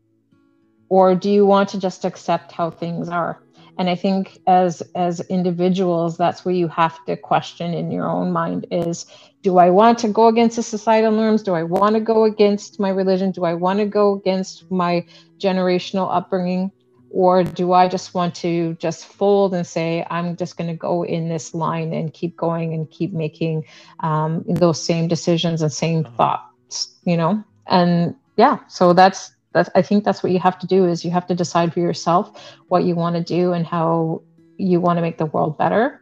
[0.88, 3.40] or do you want to just accept how things are
[3.80, 8.30] and i think as as individuals that's where you have to question in your own
[8.30, 9.06] mind is
[9.42, 11.42] do i want to go against the societal norms?
[11.42, 13.30] Do i want to go against my religion?
[13.32, 15.06] Do i want to go against my
[15.38, 16.70] generational upbringing?
[17.12, 21.04] Or do i just want to just fold and say i'm just going to go
[21.04, 23.64] in this line and keep going and keep making
[24.00, 26.16] um, those same decisions and same uh-huh.
[26.16, 27.42] thoughts you know?
[27.66, 31.10] And yeah so that's that's i think that's what you have to do is you
[31.10, 34.22] have to decide for yourself what you want to do and how
[34.56, 36.00] you want to make the world better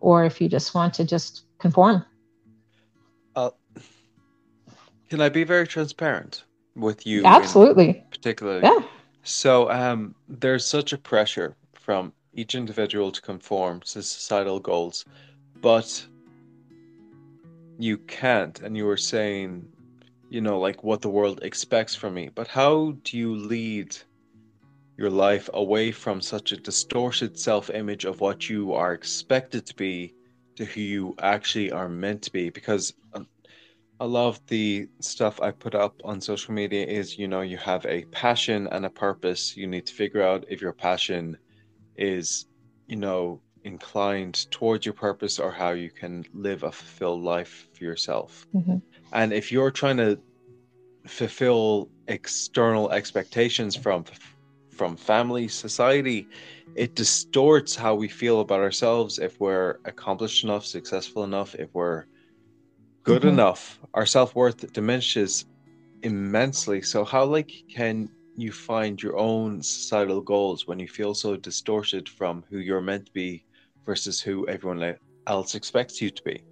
[0.00, 2.04] or if you just want to just conform.
[3.34, 3.50] Uh,
[5.10, 6.44] can i be very transparent
[6.74, 8.04] with you absolutely.
[8.10, 8.80] particularly yeah.
[9.24, 15.04] So um, there's such a pressure from each individual to conform to societal goals
[15.60, 16.06] but
[17.78, 19.68] you can't and you were saying
[20.30, 22.30] you know, like what the world expects from me.
[22.34, 23.96] But how do you lead
[24.96, 29.74] your life away from such a distorted self image of what you are expected to
[29.74, 30.14] be
[30.56, 32.50] to who you actually are meant to be?
[32.50, 33.26] Because um,
[34.00, 37.56] a lot of the stuff I put up on social media is, you know, you
[37.56, 39.56] have a passion and a purpose.
[39.56, 41.36] You need to figure out if your passion
[41.96, 42.46] is,
[42.86, 47.84] you know, inclined towards your purpose or how you can live a fulfilled life for
[47.84, 48.46] yourself.
[48.54, 48.76] Mm-hmm.
[49.12, 50.18] And if you're trying to
[51.06, 54.04] fulfill external expectations from
[54.70, 56.28] from family, society,
[56.76, 62.04] it distorts how we feel about ourselves if we're accomplished enough, successful enough, if we're
[63.02, 63.30] good mm-hmm.
[63.30, 63.80] enough.
[63.94, 65.46] Our self-worth diminishes
[66.02, 66.80] immensely.
[66.82, 72.08] So how like can you find your own societal goals when you feel so distorted
[72.08, 73.44] from who you're meant to be
[73.84, 74.94] versus who everyone
[75.26, 76.44] else expects you to be?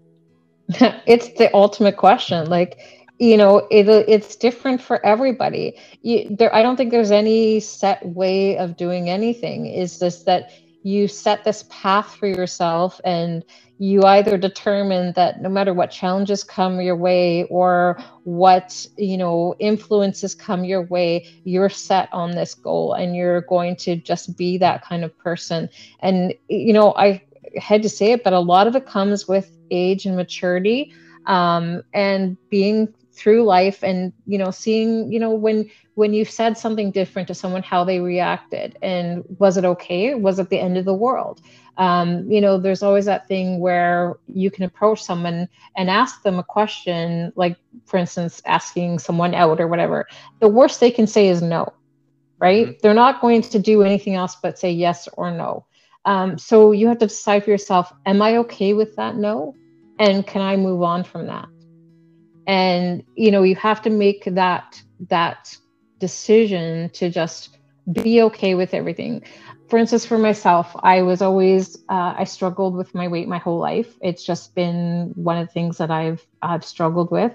[1.07, 2.49] it's the ultimate question.
[2.51, 2.79] Like
[3.19, 5.79] you know it, it's different for everybody.
[6.03, 9.67] You, there i don't think there's any set way of doing anything.
[9.67, 10.51] Is this that
[10.83, 13.45] you set this path for yourself and
[13.79, 19.55] you either determine that no matter what challenges come your way or what you know
[19.61, 24.59] influences come your way you're set on this goal and you're going to just be
[24.59, 25.69] that kind of person.
[26.01, 27.23] And you know i
[27.57, 30.93] had to say it but a lot of it comes with age and maturity
[31.27, 36.59] um, and being through life and you know seeing you know when when you said
[36.59, 40.77] something different to someone how they reacted and was it okay was it the end
[40.77, 41.41] of the world?
[41.79, 46.39] Um, you know there's always that thing where you can approach someone and ask them
[46.39, 50.07] a question like for instance asking someone out or whatever.
[50.41, 51.73] The worst they can say is no
[52.39, 52.67] right?
[52.67, 52.79] Mm-hmm.
[52.83, 55.65] they're not going to do anything else but say yes or no
[56.07, 59.55] um, so you have to decide for yourself am i okay with that no?
[59.99, 61.49] And can i move on from that?
[62.47, 65.57] And you know you have to make that that
[66.01, 67.59] decision to just
[67.93, 69.23] be okay with everything.
[69.69, 73.59] For instance for myself i was always uh, i struggled with my weight my whole
[73.59, 73.97] life.
[74.01, 77.33] It's just been one of the things that i've i've struggled with.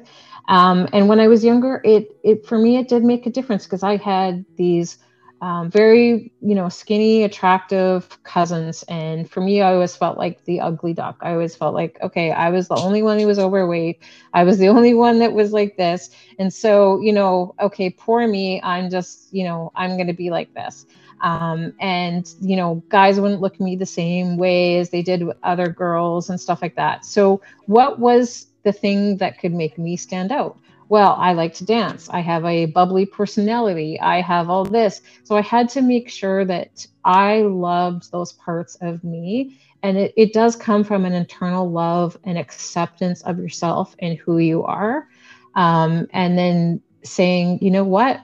[0.48, 3.66] Um, and when i was younger it it for me it did make a difference
[3.66, 4.98] because i had these
[5.42, 8.84] um, very you know skinny attractive cousins.
[8.88, 11.18] And for me i always felt like the ugly duck.
[11.22, 14.04] I always felt like okay i was the only one who was overweight.
[14.34, 16.12] I was the only one that was like this.
[16.40, 20.30] And so you know okay poor me i'm just you know i'm going to be
[20.30, 20.86] like this.
[21.22, 25.24] Um, and you know guys wouldn't look at me the same way as they did
[25.24, 27.06] with other girls and stuff like that.
[27.06, 30.58] So what was the thing that could make me stand out
[30.92, 32.10] well, I like to dance.
[32.10, 33.98] I have a bubbly personality.
[34.02, 35.02] I have all this.
[35.24, 39.58] So I had to make sure that I loved those parts of me.
[39.84, 44.40] And it, it does come from an internal love and acceptance of yourself and who
[44.40, 45.08] you are.
[45.56, 48.22] Um, and then saying, you know what?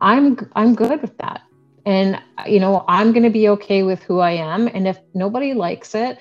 [0.00, 1.42] I'm I'm good with that.
[1.86, 5.54] And you know, I'm going to be okay with who I am and if nobody
[5.54, 6.18] likes it,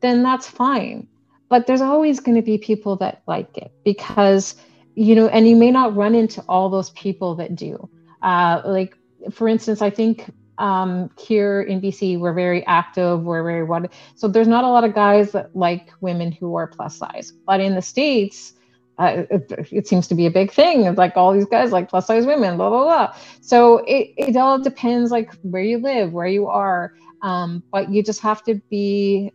[0.00, 1.06] then that's fine.
[1.48, 4.56] But there's always going to be people that like it because
[4.98, 7.88] you know, and you may not run into all those people that do.
[8.20, 8.96] Uh, like,
[9.30, 10.28] for instance, I think
[10.58, 13.92] um, here in BC, we're very active, we're very what.
[14.16, 17.32] So there's not a lot of guys that like women who are plus size.
[17.46, 18.54] But in the States,
[18.98, 20.86] uh, it, it, seems to be a big thing.
[20.86, 23.16] It's like all these guys like plus size women, blah, blah, blah.
[23.40, 26.92] So it, it all depends like where you live, where you are.
[27.22, 29.32] Um, but you just have to be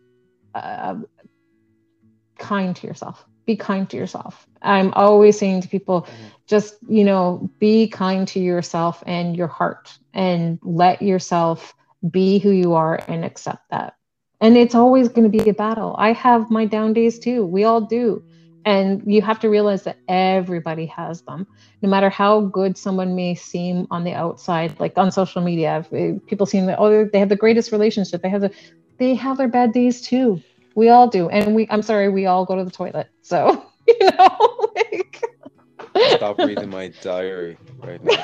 [0.54, 0.96] uh,
[2.38, 4.48] kind to yourself be kind to yourself.
[4.62, 6.28] I'm always saying to people, mm-hmm.
[6.48, 11.74] just, you know, be kind to yourself and your heart and let yourself
[12.10, 13.96] be who you are and accept that.
[14.44, 15.96] and it's always going to be a battle.
[15.98, 17.46] I have my down days too.
[17.46, 18.22] We all do.
[18.66, 21.48] And you have to realize that everybody has them.
[21.82, 25.86] No matter how good someone may seem on the outside like on social media
[26.28, 28.22] people seem that oh they have the greatest relationship.
[28.22, 28.52] They have the
[28.98, 30.42] they have their bad days too
[30.76, 31.30] we all do.
[31.30, 33.08] And we i'm sorry we all go to the toilet.
[33.22, 35.24] So you know like...
[36.16, 38.24] stop reading my diary right now.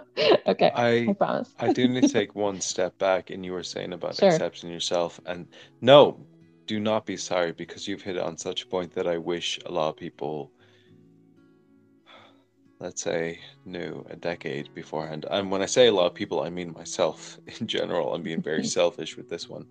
[0.46, 1.54] Okay I, I promise.
[1.58, 4.28] I do need to take one step back and you were saying about Sure.
[4.28, 5.20] accepting yourself.
[5.26, 5.46] And
[5.80, 6.18] no
[6.66, 9.72] do not be sorry because you've hit on such a point that i wish a
[9.72, 10.52] lot of people
[12.78, 15.26] let's say knew a decade beforehand.
[15.30, 18.14] And when i say a lot of people i mean myself in general.
[18.14, 19.66] I'm being very selfish with this one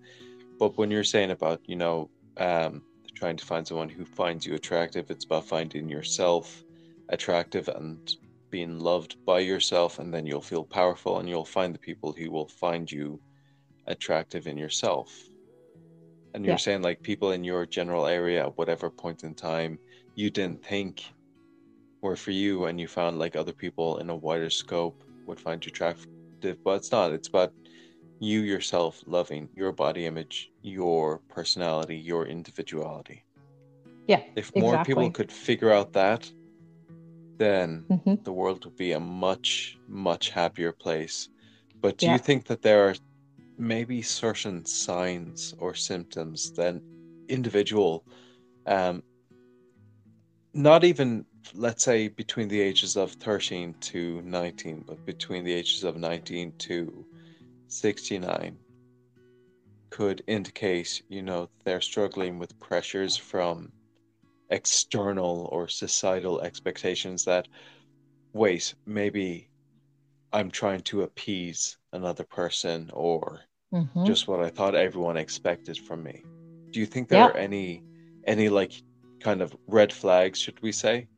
[0.60, 2.84] but when you're saying about you know um,
[3.16, 6.64] trying to find someone who finds you attractive it's about finding yourself
[7.10, 8.00] attractive and
[8.52, 12.30] being loved by yourself and then you'll feel powerful and you'll find the people who
[12.32, 13.22] will find you
[13.86, 15.30] attractive in yourself
[16.34, 16.58] and you're Yeah.
[16.58, 19.80] saying like people in your general area at whatever point in time
[20.16, 21.04] you didn't think
[22.02, 25.64] were for you and you found like other people in a wider scope would find
[25.64, 26.06] you attractive
[26.64, 27.52] but it's not it's about
[28.20, 33.24] you yourself loving your body image your personality your individuality
[34.06, 36.30] yeah if more people could figure out that
[37.38, 38.22] then Mhm.
[38.24, 41.28] the world would be a much much happier place
[41.80, 42.12] but do Yeah.
[42.12, 42.94] you think that there are
[43.56, 46.74] maybe certain signs or symptoms that
[47.28, 48.04] individual
[48.66, 49.02] um
[50.52, 55.84] not even let's say between the ages of 13 to 19 but between the ages
[55.84, 57.06] of 19 to
[57.70, 58.58] 69
[59.90, 63.72] could indicate you know they're struggling with pressures from
[64.50, 67.48] external or societal expectations that
[68.32, 69.48] wait maybe
[70.32, 73.40] i'm trying to appease another person or
[73.72, 74.04] Mhm.
[74.06, 76.22] just what i thought everyone expected from me
[76.72, 77.26] do you think there Yeah.
[77.26, 77.82] are any
[78.26, 78.72] any like
[79.20, 81.08] kind of red flags should we say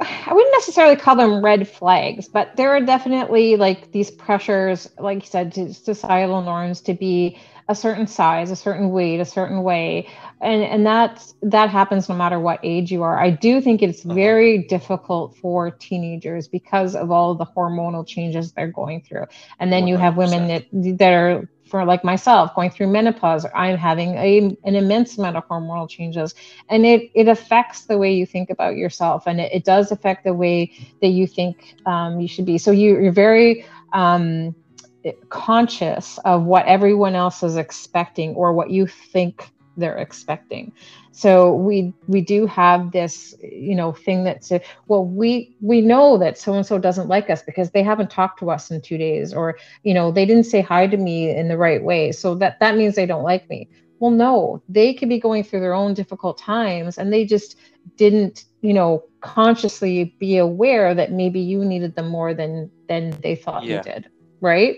[0.00, 5.20] I wouldn't necessarily call them red flags, but there are definitely like these pressures, like
[5.22, 9.62] you said, to societal norms to be a certain size, a certain weight, a certain
[9.62, 10.08] way,
[10.40, 13.18] and and that's that happens no matter what age you are.
[13.18, 14.18] I do think it's Uh-huh.
[14.18, 19.26] very difficult for teenagers because of all the hormonal changes they're going through,
[19.58, 20.64] and then you have women that
[20.98, 23.46] that are for like myself going through menopause.
[23.54, 26.34] I'm having a, an immense amount of hormonal changes
[26.68, 30.24] and it it affects the way you think about yourself and it, it does affect
[30.24, 30.70] the way
[31.00, 33.64] that you think um, you should be so you, you're very
[33.94, 34.54] um,
[35.30, 40.72] conscious of what everyone else is expecting or what you think they're expecting.
[41.12, 44.50] So we we do have this you know thing that's
[44.88, 48.38] well we we know that so and so doesn't like us because they haven't talked
[48.40, 51.48] to us in two days or you know they didn't say hi to me in
[51.48, 52.12] the right way.
[52.12, 53.68] So that that means they don't like me.
[54.00, 57.56] Well no they could be going through their own difficult times and they just
[57.96, 63.36] didn't you know consciously be aware that maybe you needed them more than than they
[63.36, 63.78] thought Yeah.
[63.78, 64.08] you did
[64.40, 64.76] right?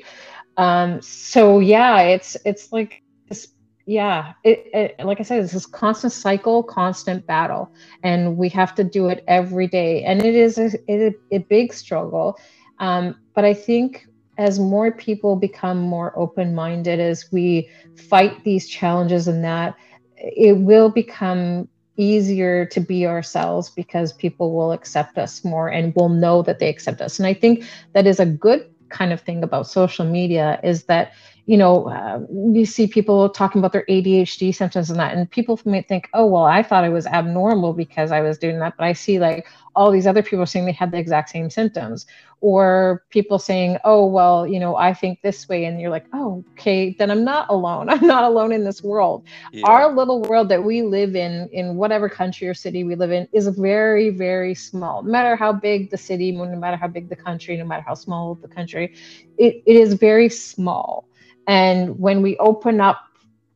[0.57, 3.54] Um so yeah it's it's like this
[3.87, 7.73] yeah it, it like i said it's this constant cycle constant battle
[8.03, 10.03] and we have to do it every day.
[10.05, 12.39] And it is a, it, a big struggle
[12.79, 14.07] um but i think
[14.39, 19.75] as more people become more open-minded as we fight these challenges and that
[20.17, 26.09] it will become easier to be ourselves because people will accept us more and will
[26.09, 27.19] know that they accept us.
[27.19, 31.13] And i think that is a good kind of thing about social media is that
[31.47, 32.21] you know uh,
[32.53, 36.27] you see people talking about their adhd symptoms and that and people might think oh
[36.27, 39.47] well i thought i was abnormal because i was doing that but i see like
[39.77, 42.07] all these other people saying they had the exact same symptoms
[42.41, 46.45] or people saying oh well you know i think this way and you're like oh
[46.53, 47.89] okay then i'm not alone.
[47.95, 49.25] I'm not alone in this world.
[49.53, 49.67] Yeah.
[49.67, 53.29] our little world that we live in in whatever country or city we live in
[53.33, 55.03] is very very small.
[55.03, 57.95] No matter how big the city no matter how big the country no matter how
[57.95, 58.95] small the country
[59.39, 61.09] it, it is very small
[61.47, 63.01] and when we open up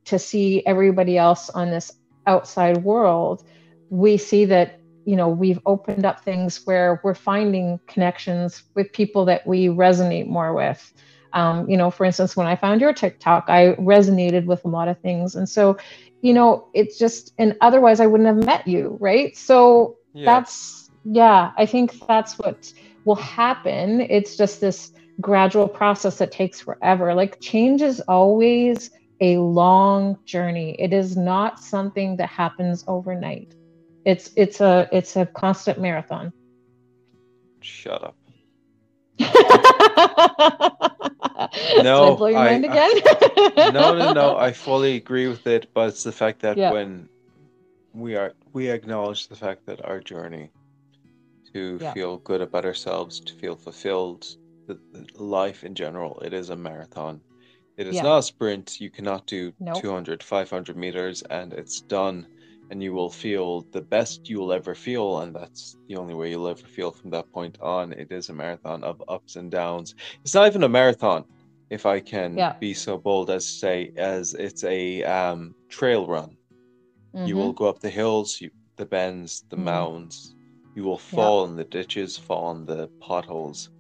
[0.07, 1.93] to see everybody else on this
[2.27, 3.43] outside world
[3.91, 9.25] we see that you know we've opened up things where we're finding connections with people
[9.27, 10.93] that we resonate more with.
[11.33, 14.89] Um, you know for instance when i found your tiktok i resonated with a lot
[14.89, 15.35] of things.
[15.37, 15.79] And so
[16.23, 19.37] you know it's just and otherwise i wouldn't have met you right?
[19.37, 20.43] So Yeah.
[20.43, 22.73] that's yeah i think that's what
[23.05, 24.01] will happen.
[24.03, 28.91] It's just this gradual process that takes forever like change is always
[29.21, 33.53] a long journey it is not something that happens overnight
[34.05, 36.33] it's it's a it's a constant marathon
[37.61, 38.17] Shut up.
[41.83, 42.91] No, blow your I- mind again?
[43.75, 44.37] no, no, no.
[44.37, 46.73] I fully agree with it, but it's the fact that Yeah.
[46.73, 47.09] when
[47.93, 50.53] we are we acknowledge the fact that our journey
[51.53, 51.93] to Yeah.
[51.93, 54.37] feel good about ourselves, to feel fulfilled,
[55.15, 57.25] life in general, it is a marathon.
[57.77, 58.03] It is Yeah.
[58.03, 58.81] not a sprint.
[58.81, 59.89] You cannot do Nope.
[59.91, 62.29] 200, 500 meters and it's done.
[62.71, 65.21] And you will feel the best you will ever feel.
[65.21, 67.93] And that's the only way you'll ever feel from that point on.
[67.93, 69.95] It is a marathon of ups and downs.
[70.25, 71.25] It's not even a marathon,
[71.71, 72.57] if I can Yeah.
[72.61, 76.37] be so bold as to say, as it's a um, trail run.
[77.23, 77.39] You Mhm.
[77.39, 79.89] will go up the hills, you, the bends, the Mhm.
[79.97, 80.35] mounds.
[80.75, 83.71] You will fall in the ditches, fall in the potholes.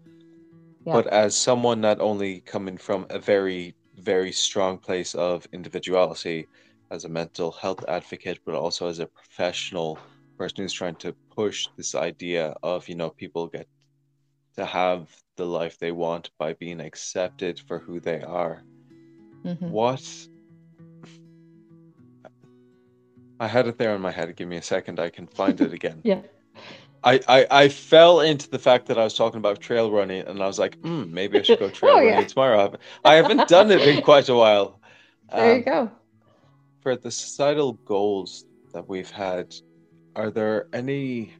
[0.88, 0.94] Yeah.
[0.94, 6.48] But as someone not only coming from a very, very strong place of individuality,
[6.90, 9.98] as a mental health advocate, but also as a professional
[10.38, 13.68] person who's trying to push this idea of, you know, people get
[14.56, 18.64] to have the life they want by being accepted for who they are.
[19.44, 19.68] Mhm.
[19.68, 20.02] What
[23.40, 24.34] I had it there in my head.
[24.36, 24.98] Give me a second.
[24.98, 26.00] I can find it again.
[26.04, 26.22] Yeah.
[27.04, 30.42] I, I, I fell into the fact that I was talking about trail running, and
[30.42, 32.24] I was like, hmm, maybe I should go trail Oh, running yeah.
[32.24, 32.74] tomorrow.
[33.04, 34.80] I haven't, done it in quite a while.
[35.34, 35.90] There you Um, go.
[36.82, 39.54] For the societal goals that we've had,
[40.16, 41.34] are there any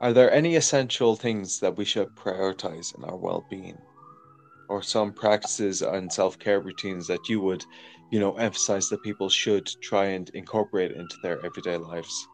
[0.00, 3.76] are there any essential things that we should prioritize in our well-being,
[4.68, 7.64] or some practices and self-care routines that you would,
[8.10, 12.28] you know, emphasize that people should try and incorporate into their everyday lives?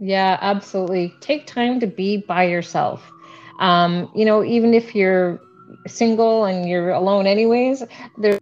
[0.00, 1.12] Yeah, absolutely.
[1.20, 3.10] Take time to be by yourself.
[3.58, 5.40] Um, you know, even if you're
[5.86, 7.82] single and you're alone anyways,
[8.16, 8.38] there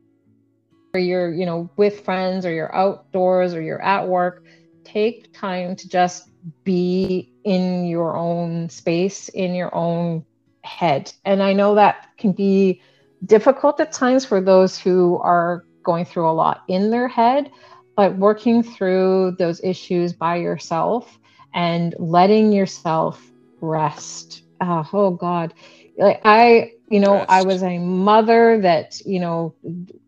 [0.95, 4.45] or you're, you know, with friends or you're outdoors or you're at work,
[4.85, 6.29] take time to just
[6.65, 10.25] be in your own space, in your own
[10.63, 11.13] head.
[11.25, 12.83] And I know that can be
[13.25, 17.51] difficult at times for those who are going through a lot in their head,
[17.97, 21.19] but working through those issues by yourself
[21.57, 23.33] and letting yourself
[23.63, 24.45] rest.
[24.61, 25.55] Uh, oh God,
[25.99, 29.57] like I, you know, I was a mother that you know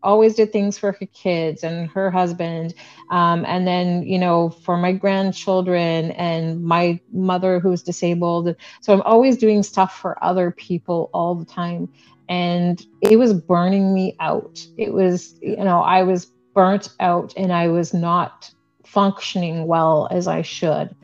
[0.03, 2.75] always did things for her kids and her husband,
[3.11, 8.55] um, and then you know for my grandchildren and my mother who's disabled.
[8.81, 11.89] So I'm always doing stuff for other people all the time,
[12.29, 14.65] and it was burning me out.
[14.77, 18.51] It was, you know, I was burnt out and I was not
[18.85, 20.95] functioning well as I should.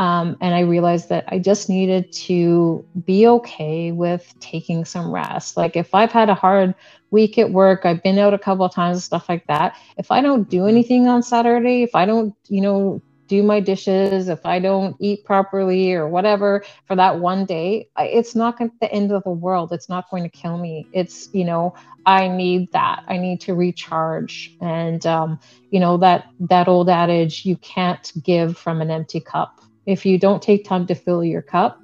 [0.00, 5.56] Um, and I realized that I just needed to be okay with taking some rest.
[5.56, 6.74] Like if I've had a hard
[7.12, 9.76] week at work, I've been out a couple of times, and stuff like that.
[9.98, 14.28] If I don't do anything on Saturday, if I don't, you know, do my dishes,
[14.28, 18.72] if I don't eat properly or whatever for that one day, I- it's not going
[18.82, 19.72] the end of the world.
[19.72, 20.88] It's not going to kill me.
[20.92, 21.74] It's, you know,
[22.06, 23.02] I need that.
[23.08, 24.56] I need to recharge.
[24.62, 25.40] And, um,
[25.72, 29.52] you know, that, that old adage, you can't give from an empty cup
[29.86, 31.80] if you don't take time to fill your cup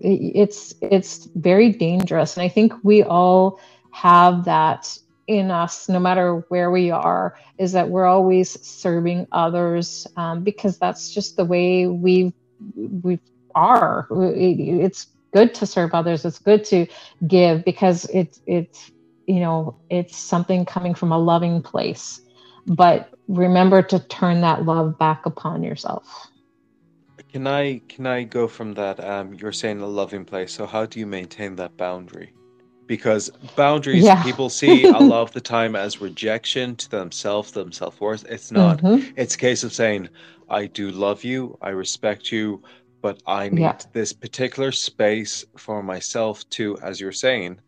[0.00, 2.36] it's it's very dangerous.
[2.36, 3.60] And i think we all
[3.92, 10.06] have that in us no matter where we are is that we're always serving others
[10.16, 12.32] um, because that's just the way we
[13.02, 13.18] we
[13.54, 14.06] are.
[14.10, 16.24] It's good to serve others.
[16.24, 16.86] It's good to
[17.26, 18.90] give because it's it's
[19.26, 22.20] you know it's something coming from a loving place.
[22.66, 26.28] But remember to turn that love back upon yourself
[27.36, 28.98] Can I can I go from that?
[28.98, 30.54] Um, you're saying a loving place.
[30.54, 32.34] So how do you maintain that boundary?
[32.86, 34.22] Because boundaries Yeah.
[34.22, 38.24] people see a lot of the time as rejection to themselves, them self worth.
[38.24, 38.80] It's not.
[38.80, 39.12] Mhm.
[39.16, 40.08] It's a case of saying,
[40.48, 42.62] I do love you, I respect you,
[43.02, 43.78] but I need Yeah.
[43.92, 47.60] this particular space for myself to, as you're saying,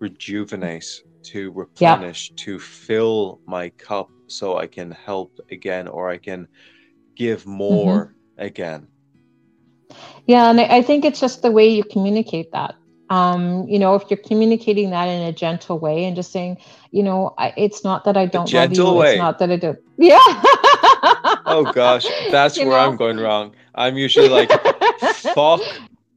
[0.00, 1.02] rejuvenate,
[1.32, 6.48] to replenish, to fill my cup so I can help again or I can
[7.16, 8.88] give more again.
[10.26, 12.74] Yeah, and I, think it's just the way you communicate that.
[13.10, 16.58] Um, you know, if you're communicating that in a gentle way and just saying,
[16.90, 19.12] you know, I, it's not that I don't love gentle you, way.
[19.12, 19.76] it's not that I do.
[19.98, 20.18] Yeah.
[21.46, 22.90] Oh gosh, that's You where know?
[22.90, 23.54] I'm going wrong.
[23.74, 24.50] I'm usually like,
[25.00, 25.60] fuck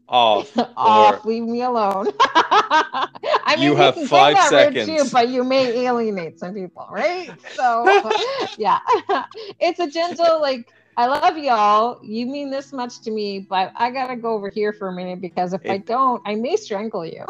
[0.08, 0.58] off.
[0.76, 2.08] Off, leave me alone.
[2.20, 5.12] I mean, You have can get five that route too, seconds.
[5.12, 7.30] but you may alienate some people, right?
[7.54, 7.86] So,
[8.58, 8.80] yeah,
[9.60, 10.74] it's a gentle like.
[11.00, 11.98] I love y'all.
[12.04, 15.22] You mean this much to me, but I gotta go over here for a minute
[15.22, 17.26] because if I don't, I may strangle you.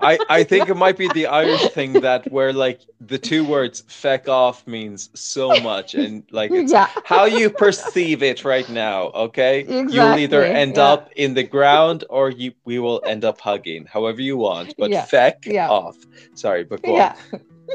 [0.00, 3.84] I, I think it might be the Irish thing that where like the two words
[3.86, 6.88] feck off means so much and like it's Yeah.
[7.04, 9.66] how you perceive it right now, okay?
[9.68, 10.92] You'll either end yeah.
[10.92, 14.74] up in the ground or you we will end up hugging, however you want.
[14.78, 15.98] But Yeah, feck off.
[16.32, 17.14] Sorry, but go on.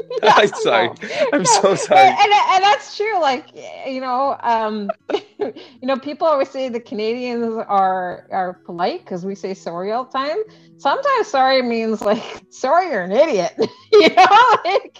[0.22, 0.90] I'm sorry.
[1.32, 2.00] I'm so sorry.
[2.00, 3.20] And, and, and that's true.
[3.20, 3.46] Like,
[3.86, 4.90] you know, um,
[5.38, 10.04] you know, people always say the Canadians are are polite because we say sorry all
[10.04, 10.38] the time.
[10.76, 13.54] Sometimes sorry means like sorry you're an idiot.
[13.92, 14.98] you know, like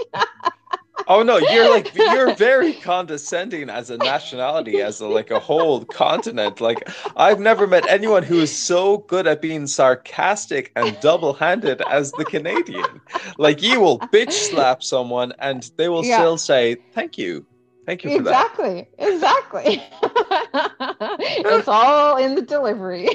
[1.07, 5.85] Oh no, you're like you're very condescending as a nationality, as a, like a whole
[5.87, 6.61] continent.
[6.61, 6.87] Like
[7.17, 12.25] I've never met anyone who is so good at being sarcastic and double-handed as the
[12.27, 13.01] Canadian.
[13.39, 16.19] Like you will bitch slap someone and they will Yeah.
[16.19, 17.47] still say thank you,
[17.87, 18.31] thank you for that.
[18.59, 19.83] exactly, exactly.
[21.53, 23.09] it's all in the delivery.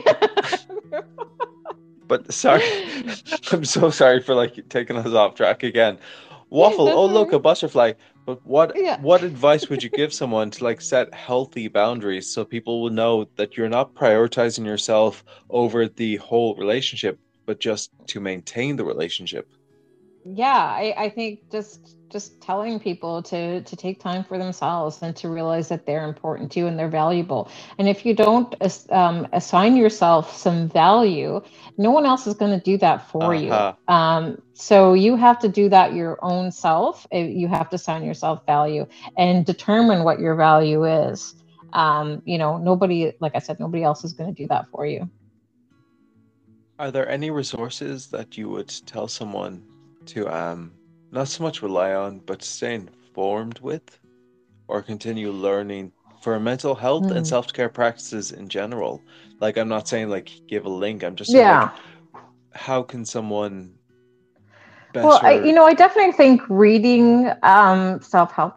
[2.08, 2.64] But sorry,
[3.52, 5.98] I'm so sorry for like taking us off track again.
[6.54, 6.88] Waffle.
[6.88, 7.94] Oh look, a butterfly.
[8.28, 9.02] But what Yeah.
[9.02, 13.26] what advice would you give someone to like set healthy boundaries so people will know
[13.38, 19.48] that you're not prioritizing yourself over the whole relationship, but just to maintain the relationship?
[20.26, 25.16] yeah I, I think just just telling people to to take time for themselves and
[25.18, 27.50] to realize that they're important to you and they're valuable.
[27.80, 28.56] And if you don't
[28.92, 31.42] um, assign yourself some value
[31.78, 33.36] no one else is going to do that for Uh-huh.
[33.36, 38.04] you um, so you have to do that your own self you have to assign
[38.04, 38.86] yourself value
[39.18, 41.36] and determine what your value is.
[41.74, 44.86] Um, you know nobody like i said nobody else is going to do that for
[44.86, 45.10] you.
[46.80, 49.64] Are there any resources that you would tell someone
[50.08, 50.74] to um
[51.14, 54.00] not so much rely on, but stay informed with,
[54.68, 57.28] or continue learning for mental health and Hmm.
[57.28, 59.06] self care practices in general?
[59.42, 61.04] Like I'm not saying like give a link.
[61.04, 61.72] I'm just saying, yeah like,
[62.54, 63.80] how can someone
[64.94, 65.08] better?
[65.08, 68.56] Well, I, you know, I definitely think reading um, self-help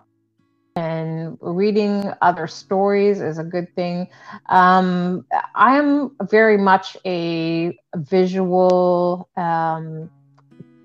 [0.77, 4.09] and reading other stories is a good thing.
[4.49, 10.11] Um, I'm very much a visual, um,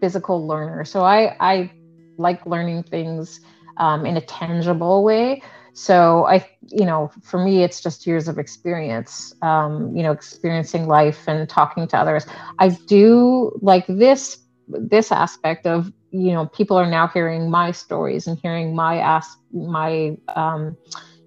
[0.01, 1.71] physical learner, so I I
[2.17, 3.39] like learning things
[3.77, 5.41] um, in a tangible way.
[5.73, 9.33] So I, you know, for me, it's just years of experience.
[9.41, 12.25] Um, you know, experiencing life and talking to others.
[12.59, 14.37] I do like this
[14.67, 19.37] this aspect of you know people are now hearing my stories and hearing my ask
[19.53, 20.77] my um,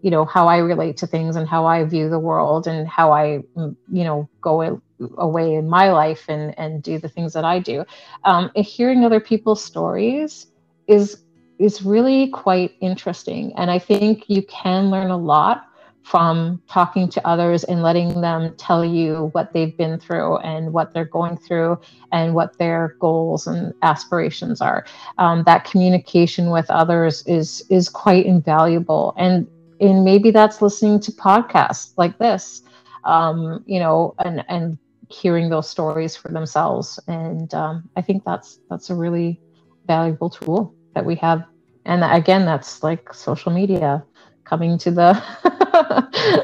[0.02, 3.12] you know how I relate to things and how I view the world and how
[3.12, 4.80] I you know go
[5.18, 7.84] away in my life and and do the things that I do.
[8.24, 10.46] Um, hearing other people's stories
[10.86, 11.24] is
[11.58, 15.68] is really quite interesting, and I think you can learn a lot
[16.04, 20.92] from talking to others and letting them tell you what they've been through and what
[20.92, 21.80] they're going through
[22.12, 24.84] and what their goals and aspirations are.
[25.16, 29.46] Um, that communication with others is is quite invaluable, and
[29.80, 32.62] and maybe that's listening to podcasts like this,
[33.04, 34.78] um, you know, and and
[35.10, 36.98] hearing those stories for themselves.
[37.08, 39.40] And um, I think that's that's a really
[39.86, 41.44] valuable tool that we have.
[41.84, 44.04] And again, that's like social media
[44.44, 45.12] coming to the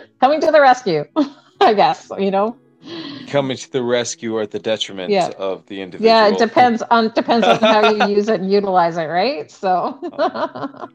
[0.21, 1.05] coming to the rescue,
[1.61, 2.11] I guess.
[2.19, 2.57] You know.
[3.27, 5.31] coming to the rescue or at the detriment Yeah.
[5.31, 6.07] of the individual.
[6.07, 9.51] Yeah, it depends on depends on how you use it and utilize it, right?
[9.51, 9.99] So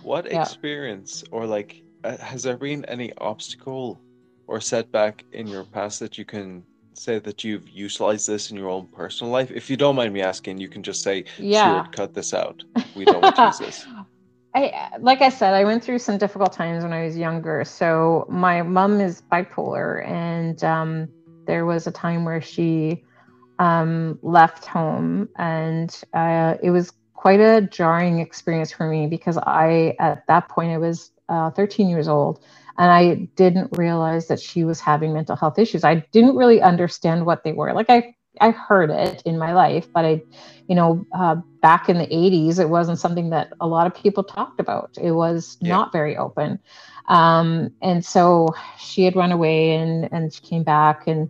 [0.00, 0.52] What Yeah.
[0.52, 4.02] experience or like uh, has there been any obstacle
[4.46, 6.66] or setback in your past that you can
[6.98, 9.50] say that you've utilized this in your own personal life?
[9.50, 11.82] If you don't mind me asking, you can just say, Yeah.
[11.82, 12.62] "Sure, cut this out.
[12.96, 13.86] We don't want to use this."
[14.54, 17.64] I like I said, I went through some difficult times when I was younger.
[17.64, 21.08] So my mom is bipolar, and um,
[21.46, 23.02] there was a time where she
[23.58, 29.96] um, left home, and uh, it was quite a jarring experience for me because I,
[29.98, 32.44] at that point, I was uh, 13 years old,
[32.78, 35.84] and I didn't realize that she was having mental health issues.
[35.84, 37.72] I didn't really understand what they were.
[37.74, 40.22] Like I, I heard it in my life, but I,
[40.68, 44.24] you know, uh, back in the 80s, it wasn't something that a lot of people
[44.24, 44.90] talked about.
[45.00, 45.78] It was Yeah.
[45.78, 46.60] not very open.
[47.08, 48.48] Um, and so
[48.78, 51.28] she had run away and, and she came back and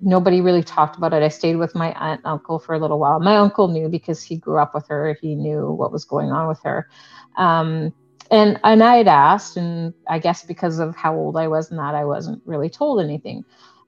[0.00, 1.22] nobody really talked about it.
[1.22, 3.20] I stayed with my aunt and uncle for a little while.
[3.20, 5.16] My uncle knew because he grew up with her.
[5.20, 6.86] He knew what was going on with her.
[7.36, 7.92] Um,
[8.30, 11.78] and, and I had asked, and I guess because of how old I was and
[11.78, 13.44] that, I wasn't really told anything.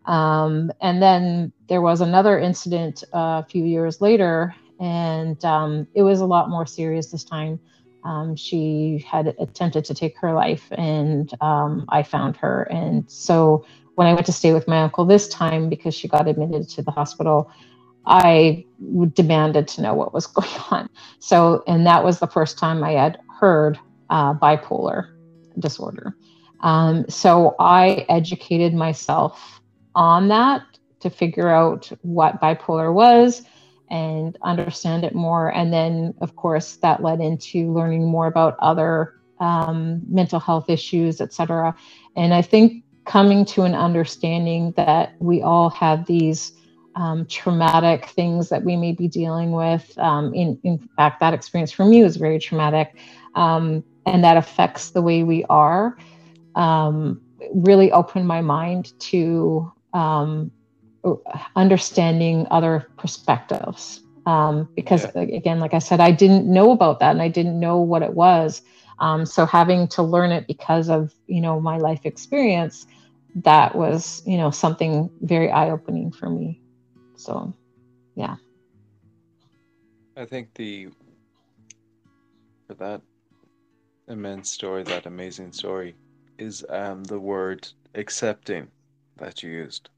[0.06, 6.02] Um, and then there was another incident uh, a few years later, and um, it
[6.02, 7.58] was a lot more serious this time.
[8.04, 12.64] Um, she had attempted to take her life, and um, I found her.
[12.70, 16.28] And so when I went to stay with my uncle this time, because she got
[16.28, 17.50] admitted to the hospital,
[18.06, 18.64] I
[19.14, 20.88] demanded to know what was going on.
[21.18, 23.78] So, and that was the first time I had heard
[24.10, 25.12] uh, bipolar
[25.58, 26.16] disorder.
[26.60, 29.60] Um, so I educated myself
[29.94, 30.62] on that
[31.00, 33.42] to figure out what bipolar was
[33.90, 35.48] and understand it more.
[35.54, 41.20] And then, of course, that led into learning more about other um, mental health issues,
[41.20, 41.74] etc.
[42.16, 46.52] And I think coming to an understanding that we all have these
[46.96, 49.96] um, traumatic things that we may be dealing with.
[49.98, 52.96] Um, in, in fact, that experience for me was very traumatic,
[53.34, 55.96] um, and that affects the way we are.
[56.54, 57.20] Um,
[57.54, 60.50] really opened my mind to um,
[61.54, 64.00] understanding other perspectives.
[64.24, 65.22] Um, because yeah.
[65.22, 68.14] again, like I said, I didn't know about that, and I didn't know what it
[68.14, 68.62] was.
[69.24, 72.86] so having to learn it because of you know my life experience,
[73.36, 76.60] that was you know something very eye opening for me.
[77.16, 77.54] So,
[78.14, 78.36] yeah.
[80.16, 80.88] I think the
[82.66, 83.02] for that
[84.08, 85.94] immense story, that amazing story,
[86.38, 88.68] is um the word accepting
[89.16, 89.88] that you used.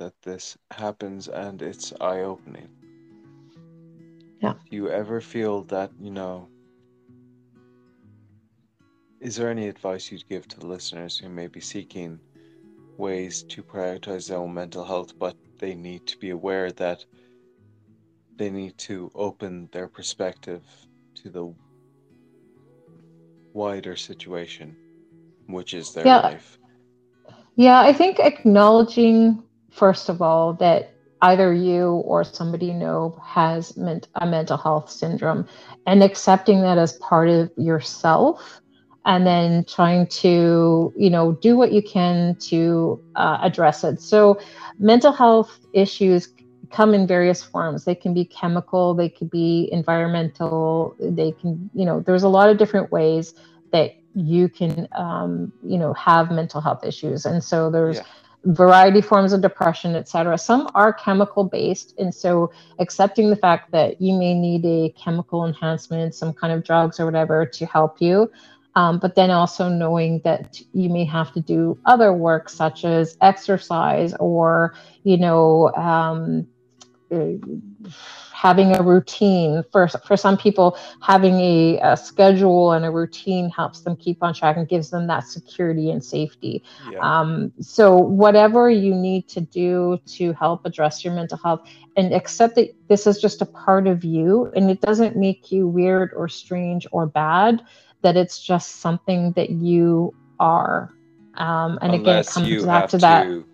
[0.00, 2.68] that this happens and it's eye opening.
[4.40, 4.54] Yeah.
[4.70, 6.48] Do you ever feel that, you know,
[9.20, 12.18] is there any advice you'd give to the listeners who may be seeking
[12.96, 17.04] ways to prioritize their own mental health, but they need to be aware that
[18.36, 20.62] they need to open their perspective
[21.16, 21.54] to the
[23.52, 24.76] wider situation,
[25.46, 26.20] which is their yeah.
[26.20, 26.58] life.
[27.56, 33.76] Yeah, I think acknowledging, first of all, that either you or somebody you know has
[33.76, 35.46] a mental health syndrome
[35.86, 38.60] and accepting that as part of yourself
[39.04, 44.38] and then trying to you know do what you can to uh, address it so
[44.78, 46.28] mental health issues
[46.70, 47.84] come in various forms.
[47.84, 52.48] They can be chemical they could be environmental they can you know there's a lot
[52.50, 53.34] of different ways
[53.72, 57.26] that you can um, you know have mental health issues.
[57.26, 58.04] And so there's yeah.
[58.44, 64.00] variety forms of depression etc some are chemical based and so accepting the fact that
[64.00, 68.30] you may need a chemical enhancement some kind of drugs or whatever to help you
[68.76, 73.16] um, but then also knowing that you may have to do other work such as
[73.20, 76.46] exercise or you know um,
[78.32, 83.80] having a routine for for some people having a, a, schedule and a routine helps
[83.80, 86.98] them keep on track and gives them that security and safety yeah.
[87.00, 92.54] um, so whatever you need to do to help address your mental health and accept
[92.54, 96.28] that this is just a part of you and it doesn't make you weird or
[96.28, 97.60] strange or bad
[98.02, 100.92] that it's just something that you are.
[101.34, 103.44] Um, and unless again, it comes back to, to that.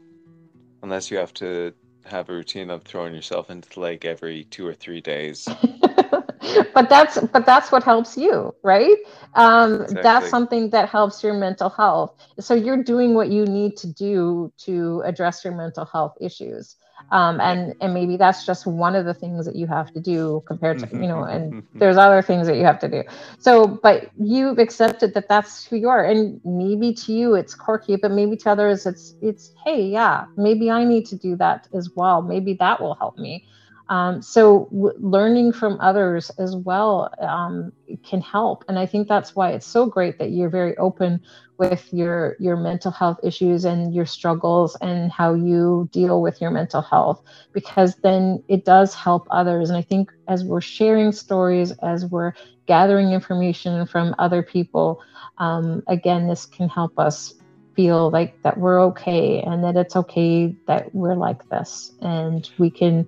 [0.82, 1.74] Unless you have to
[2.06, 5.48] have a routine of throwing yourself into the lake every two or three days.
[6.74, 8.96] but that's but that's what helps you, right?
[9.34, 10.02] Um, exactly.
[10.02, 12.14] That's something that helps your mental health.
[12.40, 16.76] So you're doing what you need to do to address your mental health issues
[17.10, 20.42] um, and and maybe that's just one of the things that you have to do
[20.46, 21.78] compared to mm-hmm, you know and mm-hmm, mm-hmm.
[21.78, 23.02] there's other things that you have to do.
[23.38, 27.96] So but you've accepted that that's who you are and maybe to you it's quirky
[27.96, 31.90] but maybe to others it's it's hey yeah maybe i need to do that as
[31.94, 32.22] well.
[32.22, 33.46] Maybe that will help me
[33.88, 37.72] um, so w- learning from others as well um,
[38.04, 41.20] can help, and I think that's why it's so great that you're very open
[41.58, 46.50] with your your mental health issues and your struggles and how you deal with your
[46.50, 47.22] mental health,
[47.52, 49.70] because then it does help others.
[49.70, 52.32] And I think as we're sharing stories, as we're
[52.66, 55.00] gathering information from other people,
[55.38, 57.34] um, again, this can help us
[57.74, 62.70] feel like that we're okay and that it's okay that we're like this and we
[62.70, 63.06] can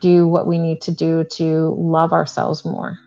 [0.00, 2.98] do what we need to do to love ourselves more.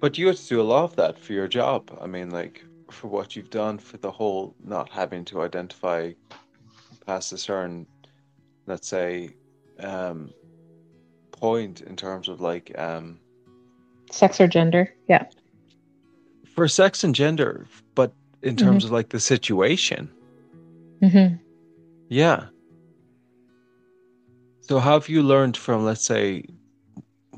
[0.00, 1.96] But you have to do a lot of that for your job.
[2.00, 6.12] I mean, like for what you've done for the whole not having to identify
[7.06, 7.86] past a certain,
[8.66, 9.30] let's say,
[9.80, 10.32] um,
[11.32, 13.18] point in terms of like um,
[14.10, 14.94] sex or gender.
[15.08, 15.26] Yeah.
[16.54, 18.12] For sex and gender, but
[18.42, 18.88] in terms mm-hmm.
[18.88, 20.10] of like the situation.
[21.02, 21.36] Mm-hmm.
[22.08, 22.46] Yeah.
[24.66, 26.44] So how have you learned from, let's say,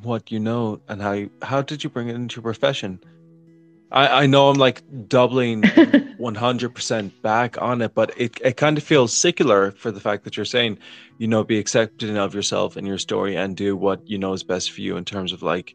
[0.03, 3.01] what you know, and how you, how did you bring it into your profession?
[3.91, 8.85] I, I know I'm like doubling 100% back on it, but it, it kind of
[8.85, 10.79] feels secular for the fact that you're saying,
[11.19, 14.45] you know, be accepting of yourself and your story and do what you know is
[14.45, 15.75] best for you in terms of like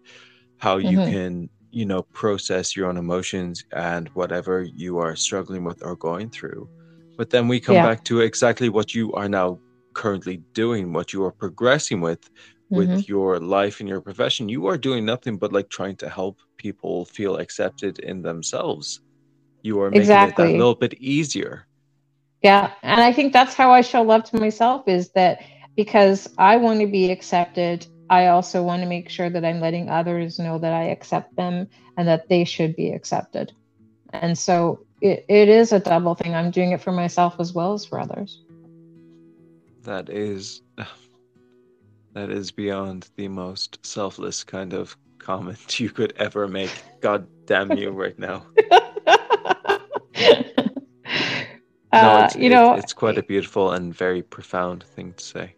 [0.58, 1.12] how you mm-hmm.
[1.12, 6.30] can, you know, process your own emotions and whatever you are struggling with or going
[6.30, 6.70] through.
[7.18, 7.88] But then we come yeah.
[7.88, 9.60] back to exactly what you are now
[9.94, 12.30] currently doing, what you are progressing with
[12.72, 13.08] with Mhm.
[13.08, 17.06] your life and your profession, you are doing nothing but like trying to help people
[17.06, 19.02] feel accepted in themselves.
[19.62, 21.68] You are making it a little bit easier.
[22.42, 25.44] Yeah, and I think that's how I show love to myself is that
[25.76, 29.90] because I want to be accepted, I also want to make sure that I'm letting
[29.90, 33.54] others know that I accept them and that they should be accepted.
[34.14, 36.34] And so it, it is a double thing.
[36.36, 38.42] I'm doing it for myself as well as for others.
[39.84, 40.62] That is
[42.14, 46.72] that is beyond the most selfless kind of comment you could ever make.
[47.02, 48.46] God damn you right now.
[51.92, 55.56] uh, it's, you know, it's, it's quite a beautiful and very profound thing to say.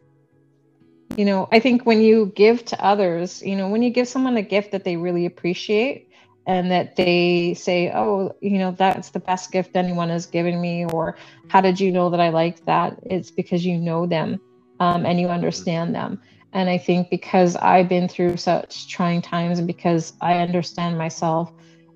[1.18, 4.38] you know i think when you give to others you know when you give someone
[4.38, 6.10] a gift that they really appreciate
[6.46, 10.86] and that they say oh you know that's the best gift anyone has given me
[10.86, 11.18] or
[11.48, 12.98] how did you know that i like that?
[13.04, 14.42] It's because you know them
[14.80, 16.20] um, and you understand them.
[16.54, 21.52] And i think because i've been through such trying times and because i understand myself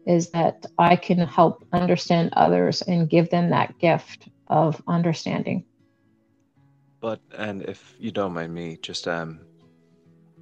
[0.07, 5.65] is that i can help understand others and give them that gift of understanding.
[7.01, 9.41] But and if you don't mind me just um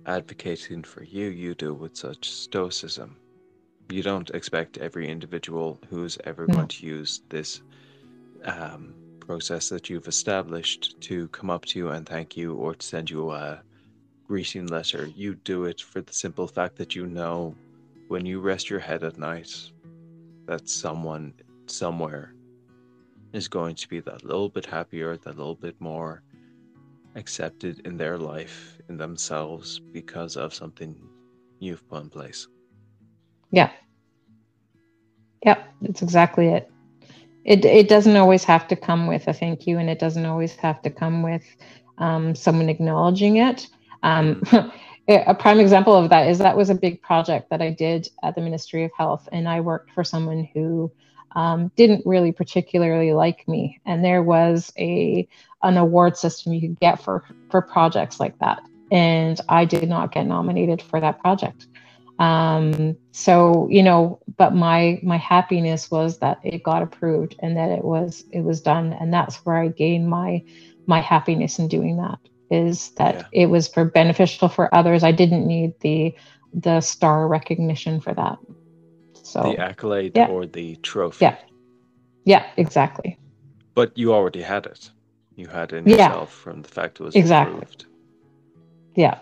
[0.05, 3.17] advocating for you, you do with such stoicism.
[3.89, 6.55] You don't expect every individual who's ever No.
[6.55, 7.61] going to use this
[8.43, 12.85] um, process that you've established to come up to you and thank you or to
[12.85, 13.61] send you a
[14.27, 15.07] greeting letter.
[15.15, 17.55] You do it for the simple fact that you know
[18.07, 19.71] when you rest your head at night
[20.45, 21.33] that someone
[21.67, 22.33] somewhere
[23.33, 26.21] is going to be that little bit happier, that little bit more
[27.15, 30.95] accepted in their life, in themselves, because of something
[31.59, 32.47] you've put in place.
[33.55, 33.71] Yeah.
[35.45, 36.71] Yep, that's exactly it.
[37.45, 40.55] It it doesn't always have to come with a thank you, and it doesn't always
[40.57, 41.45] have to come with
[41.99, 43.67] um, someone acknowledging it.
[44.03, 44.43] Um,
[45.09, 48.35] a prime example of that is that was a big project that I did at
[48.35, 50.91] the Ministry of Health, and I worked for someone who
[51.35, 55.27] um, didn't really particularly like me, and there was a
[55.63, 58.61] an award system you could get for for projects like that,
[58.91, 61.67] and I did not get nominated for that project
[62.19, 67.69] um so you know but my my happiness was that it got approved and that
[67.69, 70.41] it was it was done and that's where i gained my
[70.87, 72.17] my happiness in doing that
[72.49, 73.23] is that Yeah.
[73.33, 76.15] it was for beneficial for others i didn't need the
[76.53, 78.37] the star recognition for that
[79.23, 80.27] so the accolade yeah.
[80.27, 81.25] or the trophy.
[81.25, 81.37] yeah
[82.23, 83.19] yeah exactly
[83.73, 84.89] But you already had it.
[85.35, 85.95] You had it in Yeah.
[86.07, 87.55] yourself from the fact it was Exactly.
[87.57, 87.85] approved.
[88.95, 89.19] yeah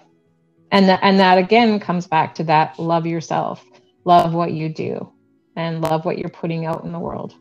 [0.73, 3.65] and that and that again comes back to that love yourself
[4.05, 5.09] love what you do
[5.55, 7.35] and love what you're putting out in the world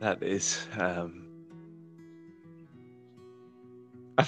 [0.00, 1.26] That is um
[4.18, 4.26] I'm,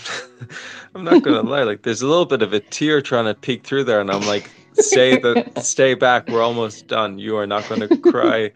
[0.95, 3.65] I'm not gonna lie, like there's a little bit of a tear trying to peek
[3.65, 7.19] through there, and I'm like, stay the stay back, we're almost done.
[7.19, 8.53] You are not gonna cry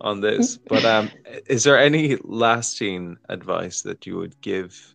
[0.00, 0.58] on this.
[0.68, 1.10] But um
[1.46, 4.93] is there any lasting advice that you would give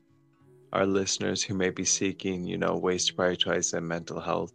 [0.74, 4.54] our listeners who may be seeking, you know, ways to prioritize their mental health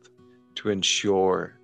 [0.57, 1.59] to ensure,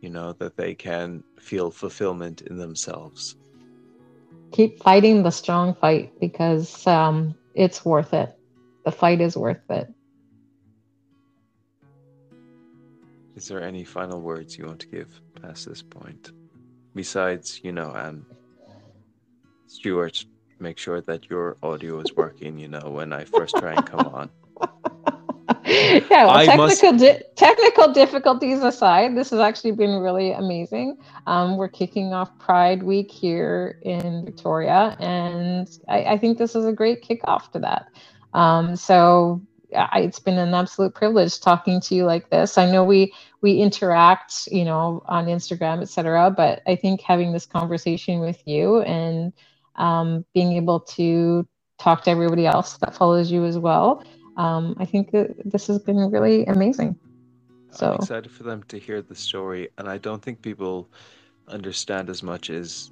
[0.00, 3.36] you know, that they can feel fulfillment in themselves?
[4.52, 8.36] keep fighting the strong fight because um, it's worth it.
[8.84, 9.92] The fight is worth it.
[13.36, 15.08] Is there any final words you want to give
[15.40, 16.32] past this point?
[16.94, 18.26] Besides, you know, um,
[19.66, 20.24] Stuart,
[20.60, 24.06] make sure that your audio is working, you know, when I first try and come
[24.08, 24.30] on.
[25.66, 30.98] yeah, well, I technical must- di- technical difficulties aside, this has actually been really amazing.
[31.26, 36.66] Um, we're kicking off Pride Week here in Victoria, and I, I think this is
[36.66, 37.86] a great kickoff to that.
[38.34, 39.42] Um, so
[39.76, 42.58] I, it's been an absolute privilege talking to you like this.
[42.58, 46.30] I know we we interact, you know, on Instagram, etc.
[46.30, 49.32] But I think having this conversation with you and
[49.80, 51.46] um, being able to
[51.78, 54.02] talk to everybody else that follows you as well
[54.40, 55.10] um, I think
[55.44, 56.98] this has been really amazing.
[57.72, 60.88] So I'm excited for them to hear the story, and I don't think people
[61.46, 62.90] understand as much as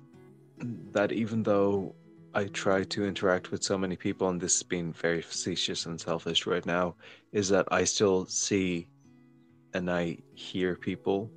[0.93, 1.10] that.
[1.10, 1.94] Even though
[2.35, 5.98] I try to interact with so many people, and this is being very facetious and
[5.98, 6.97] selfish right now,
[7.32, 8.86] is that I still see
[9.73, 11.31] and I hear people,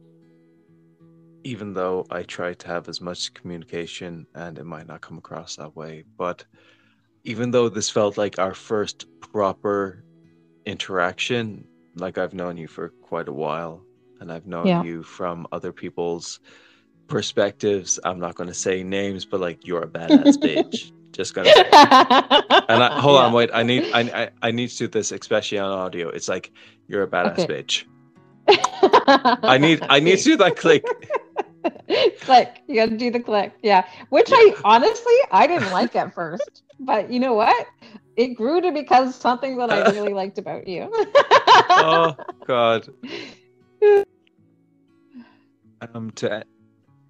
[1.43, 5.55] even though I try to have as much communication, and it might not come across
[5.55, 6.45] that way, but
[7.23, 10.03] even though this felt like our first proper
[10.65, 13.83] interaction, like I've known you for quite a while,
[14.19, 14.83] and I've known Yeah.
[14.83, 16.39] you from other people's
[17.07, 17.99] perspectives.
[18.03, 20.91] I'm not going to say names, but like you're a badass bitch.
[21.13, 21.67] Just gonna say.
[22.69, 23.49] and I, hold on, wait.
[23.53, 26.07] I need I, I I need to do this, especially on audio.
[26.07, 26.53] It's like
[26.87, 27.63] you're a badass Okay.
[27.63, 27.83] bitch.
[29.43, 30.85] I need I need to do that click.
[32.21, 32.61] click.
[32.67, 33.53] You gotta do the click.
[33.61, 33.85] Yeah.
[34.09, 36.63] Which I honestly I didn't like at first.
[36.79, 37.67] But you know what?
[38.15, 40.89] It grew to because something that I really liked about you.
[40.93, 42.15] Oh
[42.45, 42.87] God.
[45.93, 46.43] Um to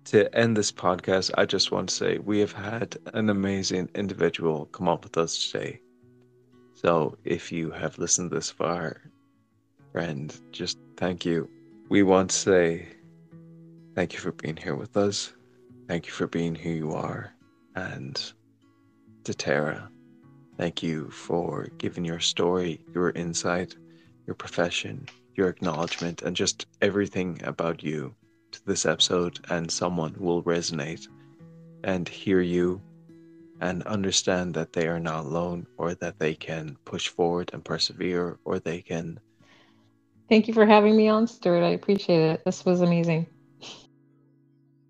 [0.05, 4.65] to end this podcast, I just want to say we have had an amazing individual
[4.65, 5.79] come up with us today.
[6.73, 9.01] So if you have listened this far,
[9.91, 11.47] friend, just thank you.
[11.89, 12.87] We want to say
[13.95, 15.33] thank you for being here with us.
[15.87, 17.33] Thank you for being who you are.
[17.75, 18.21] And
[19.23, 19.89] to Tara,
[20.57, 23.75] thank you for giving your story, your insight,
[24.25, 28.15] your profession, your acknowledgement, and just everything about you
[28.51, 29.39] to this episode.
[29.49, 31.07] And someone will resonate
[31.83, 32.81] and hear you
[33.59, 38.39] and understand that they are not alone or that they can push forward and persevere
[38.43, 39.19] or they can
[40.31, 41.61] Thank you for having me on, Stuart.
[41.61, 42.41] I appreciate it.
[42.45, 43.27] This was amazing.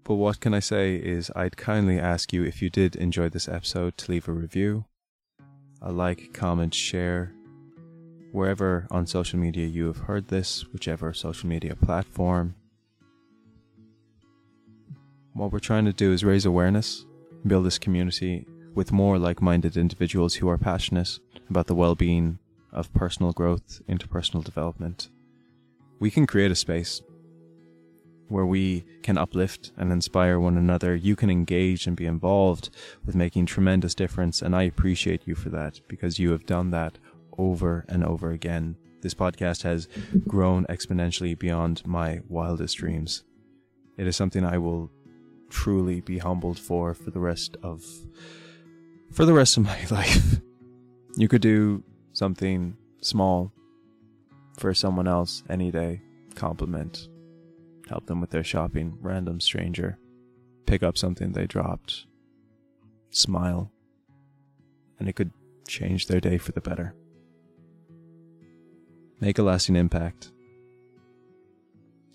[0.03, 3.47] But what can I say is I'd kindly ask you if you did enjoy this
[3.47, 4.85] episode to leave a review,
[5.81, 7.33] a like, comment, share,
[8.31, 12.55] wherever on social media you have heard this, whichever social media platform.
[15.33, 17.05] What we're trying to do is raise awareness,
[17.45, 21.19] build this community with more like minded individuals who are passionate
[21.49, 22.39] about the well being
[22.71, 25.09] of personal growth, interpersonal development.
[25.99, 27.01] We can create a space
[28.31, 30.95] where we can uplift and inspire one another.
[30.95, 32.69] You can engage and be involved
[33.05, 34.41] with making tremendous difference.
[34.41, 36.97] And I appreciate you for that because you have done that
[37.37, 38.77] over and over again.
[39.01, 39.87] This podcast has
[40.27, 43.23] grown exponentially beyond my wildest dreams.
[43.97, 44.89] It is something I will
[45.49, 47.83] truly be humbled for for the rest of
[49.11, 50.39] for the rest of my life.
[51.17, 51.83] You could do
[52.13, 53.51] something small
[54.57, 56.01] for someone else any day.
[56.35, 57.09] Compliment,
[57.91, 59.97] help them with their shopping, random stranger,
[60.65, 62.05] pick up something they dropped,
[63.09, 63.69] smile,
[64.97, 65.31] and it could
[65.67, 66.95] change their day for the better.
[69.19, 70.31] Make a lasting impact.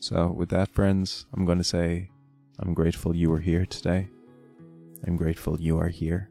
[0.01, 2.11] So, with that, friends, I'm going to say
[2.59, 4.09] I'm grateful you were here today.
[5.07, 6.31] I'm grateful you are here.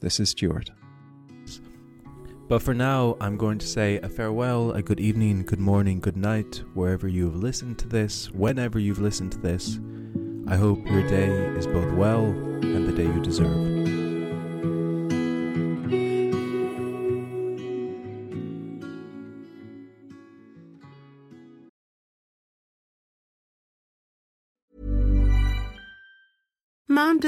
[0.00, 0.70] This is Stuart.
[2.52, 6.18] But for now, I'm going to say a farewell, a good evening, good morning, good
[6.18, 9.80] night, wherever you have listened to this, whenever you've listened to this.
[10.46, 13.81] I hope your day is both well and the day you deserve.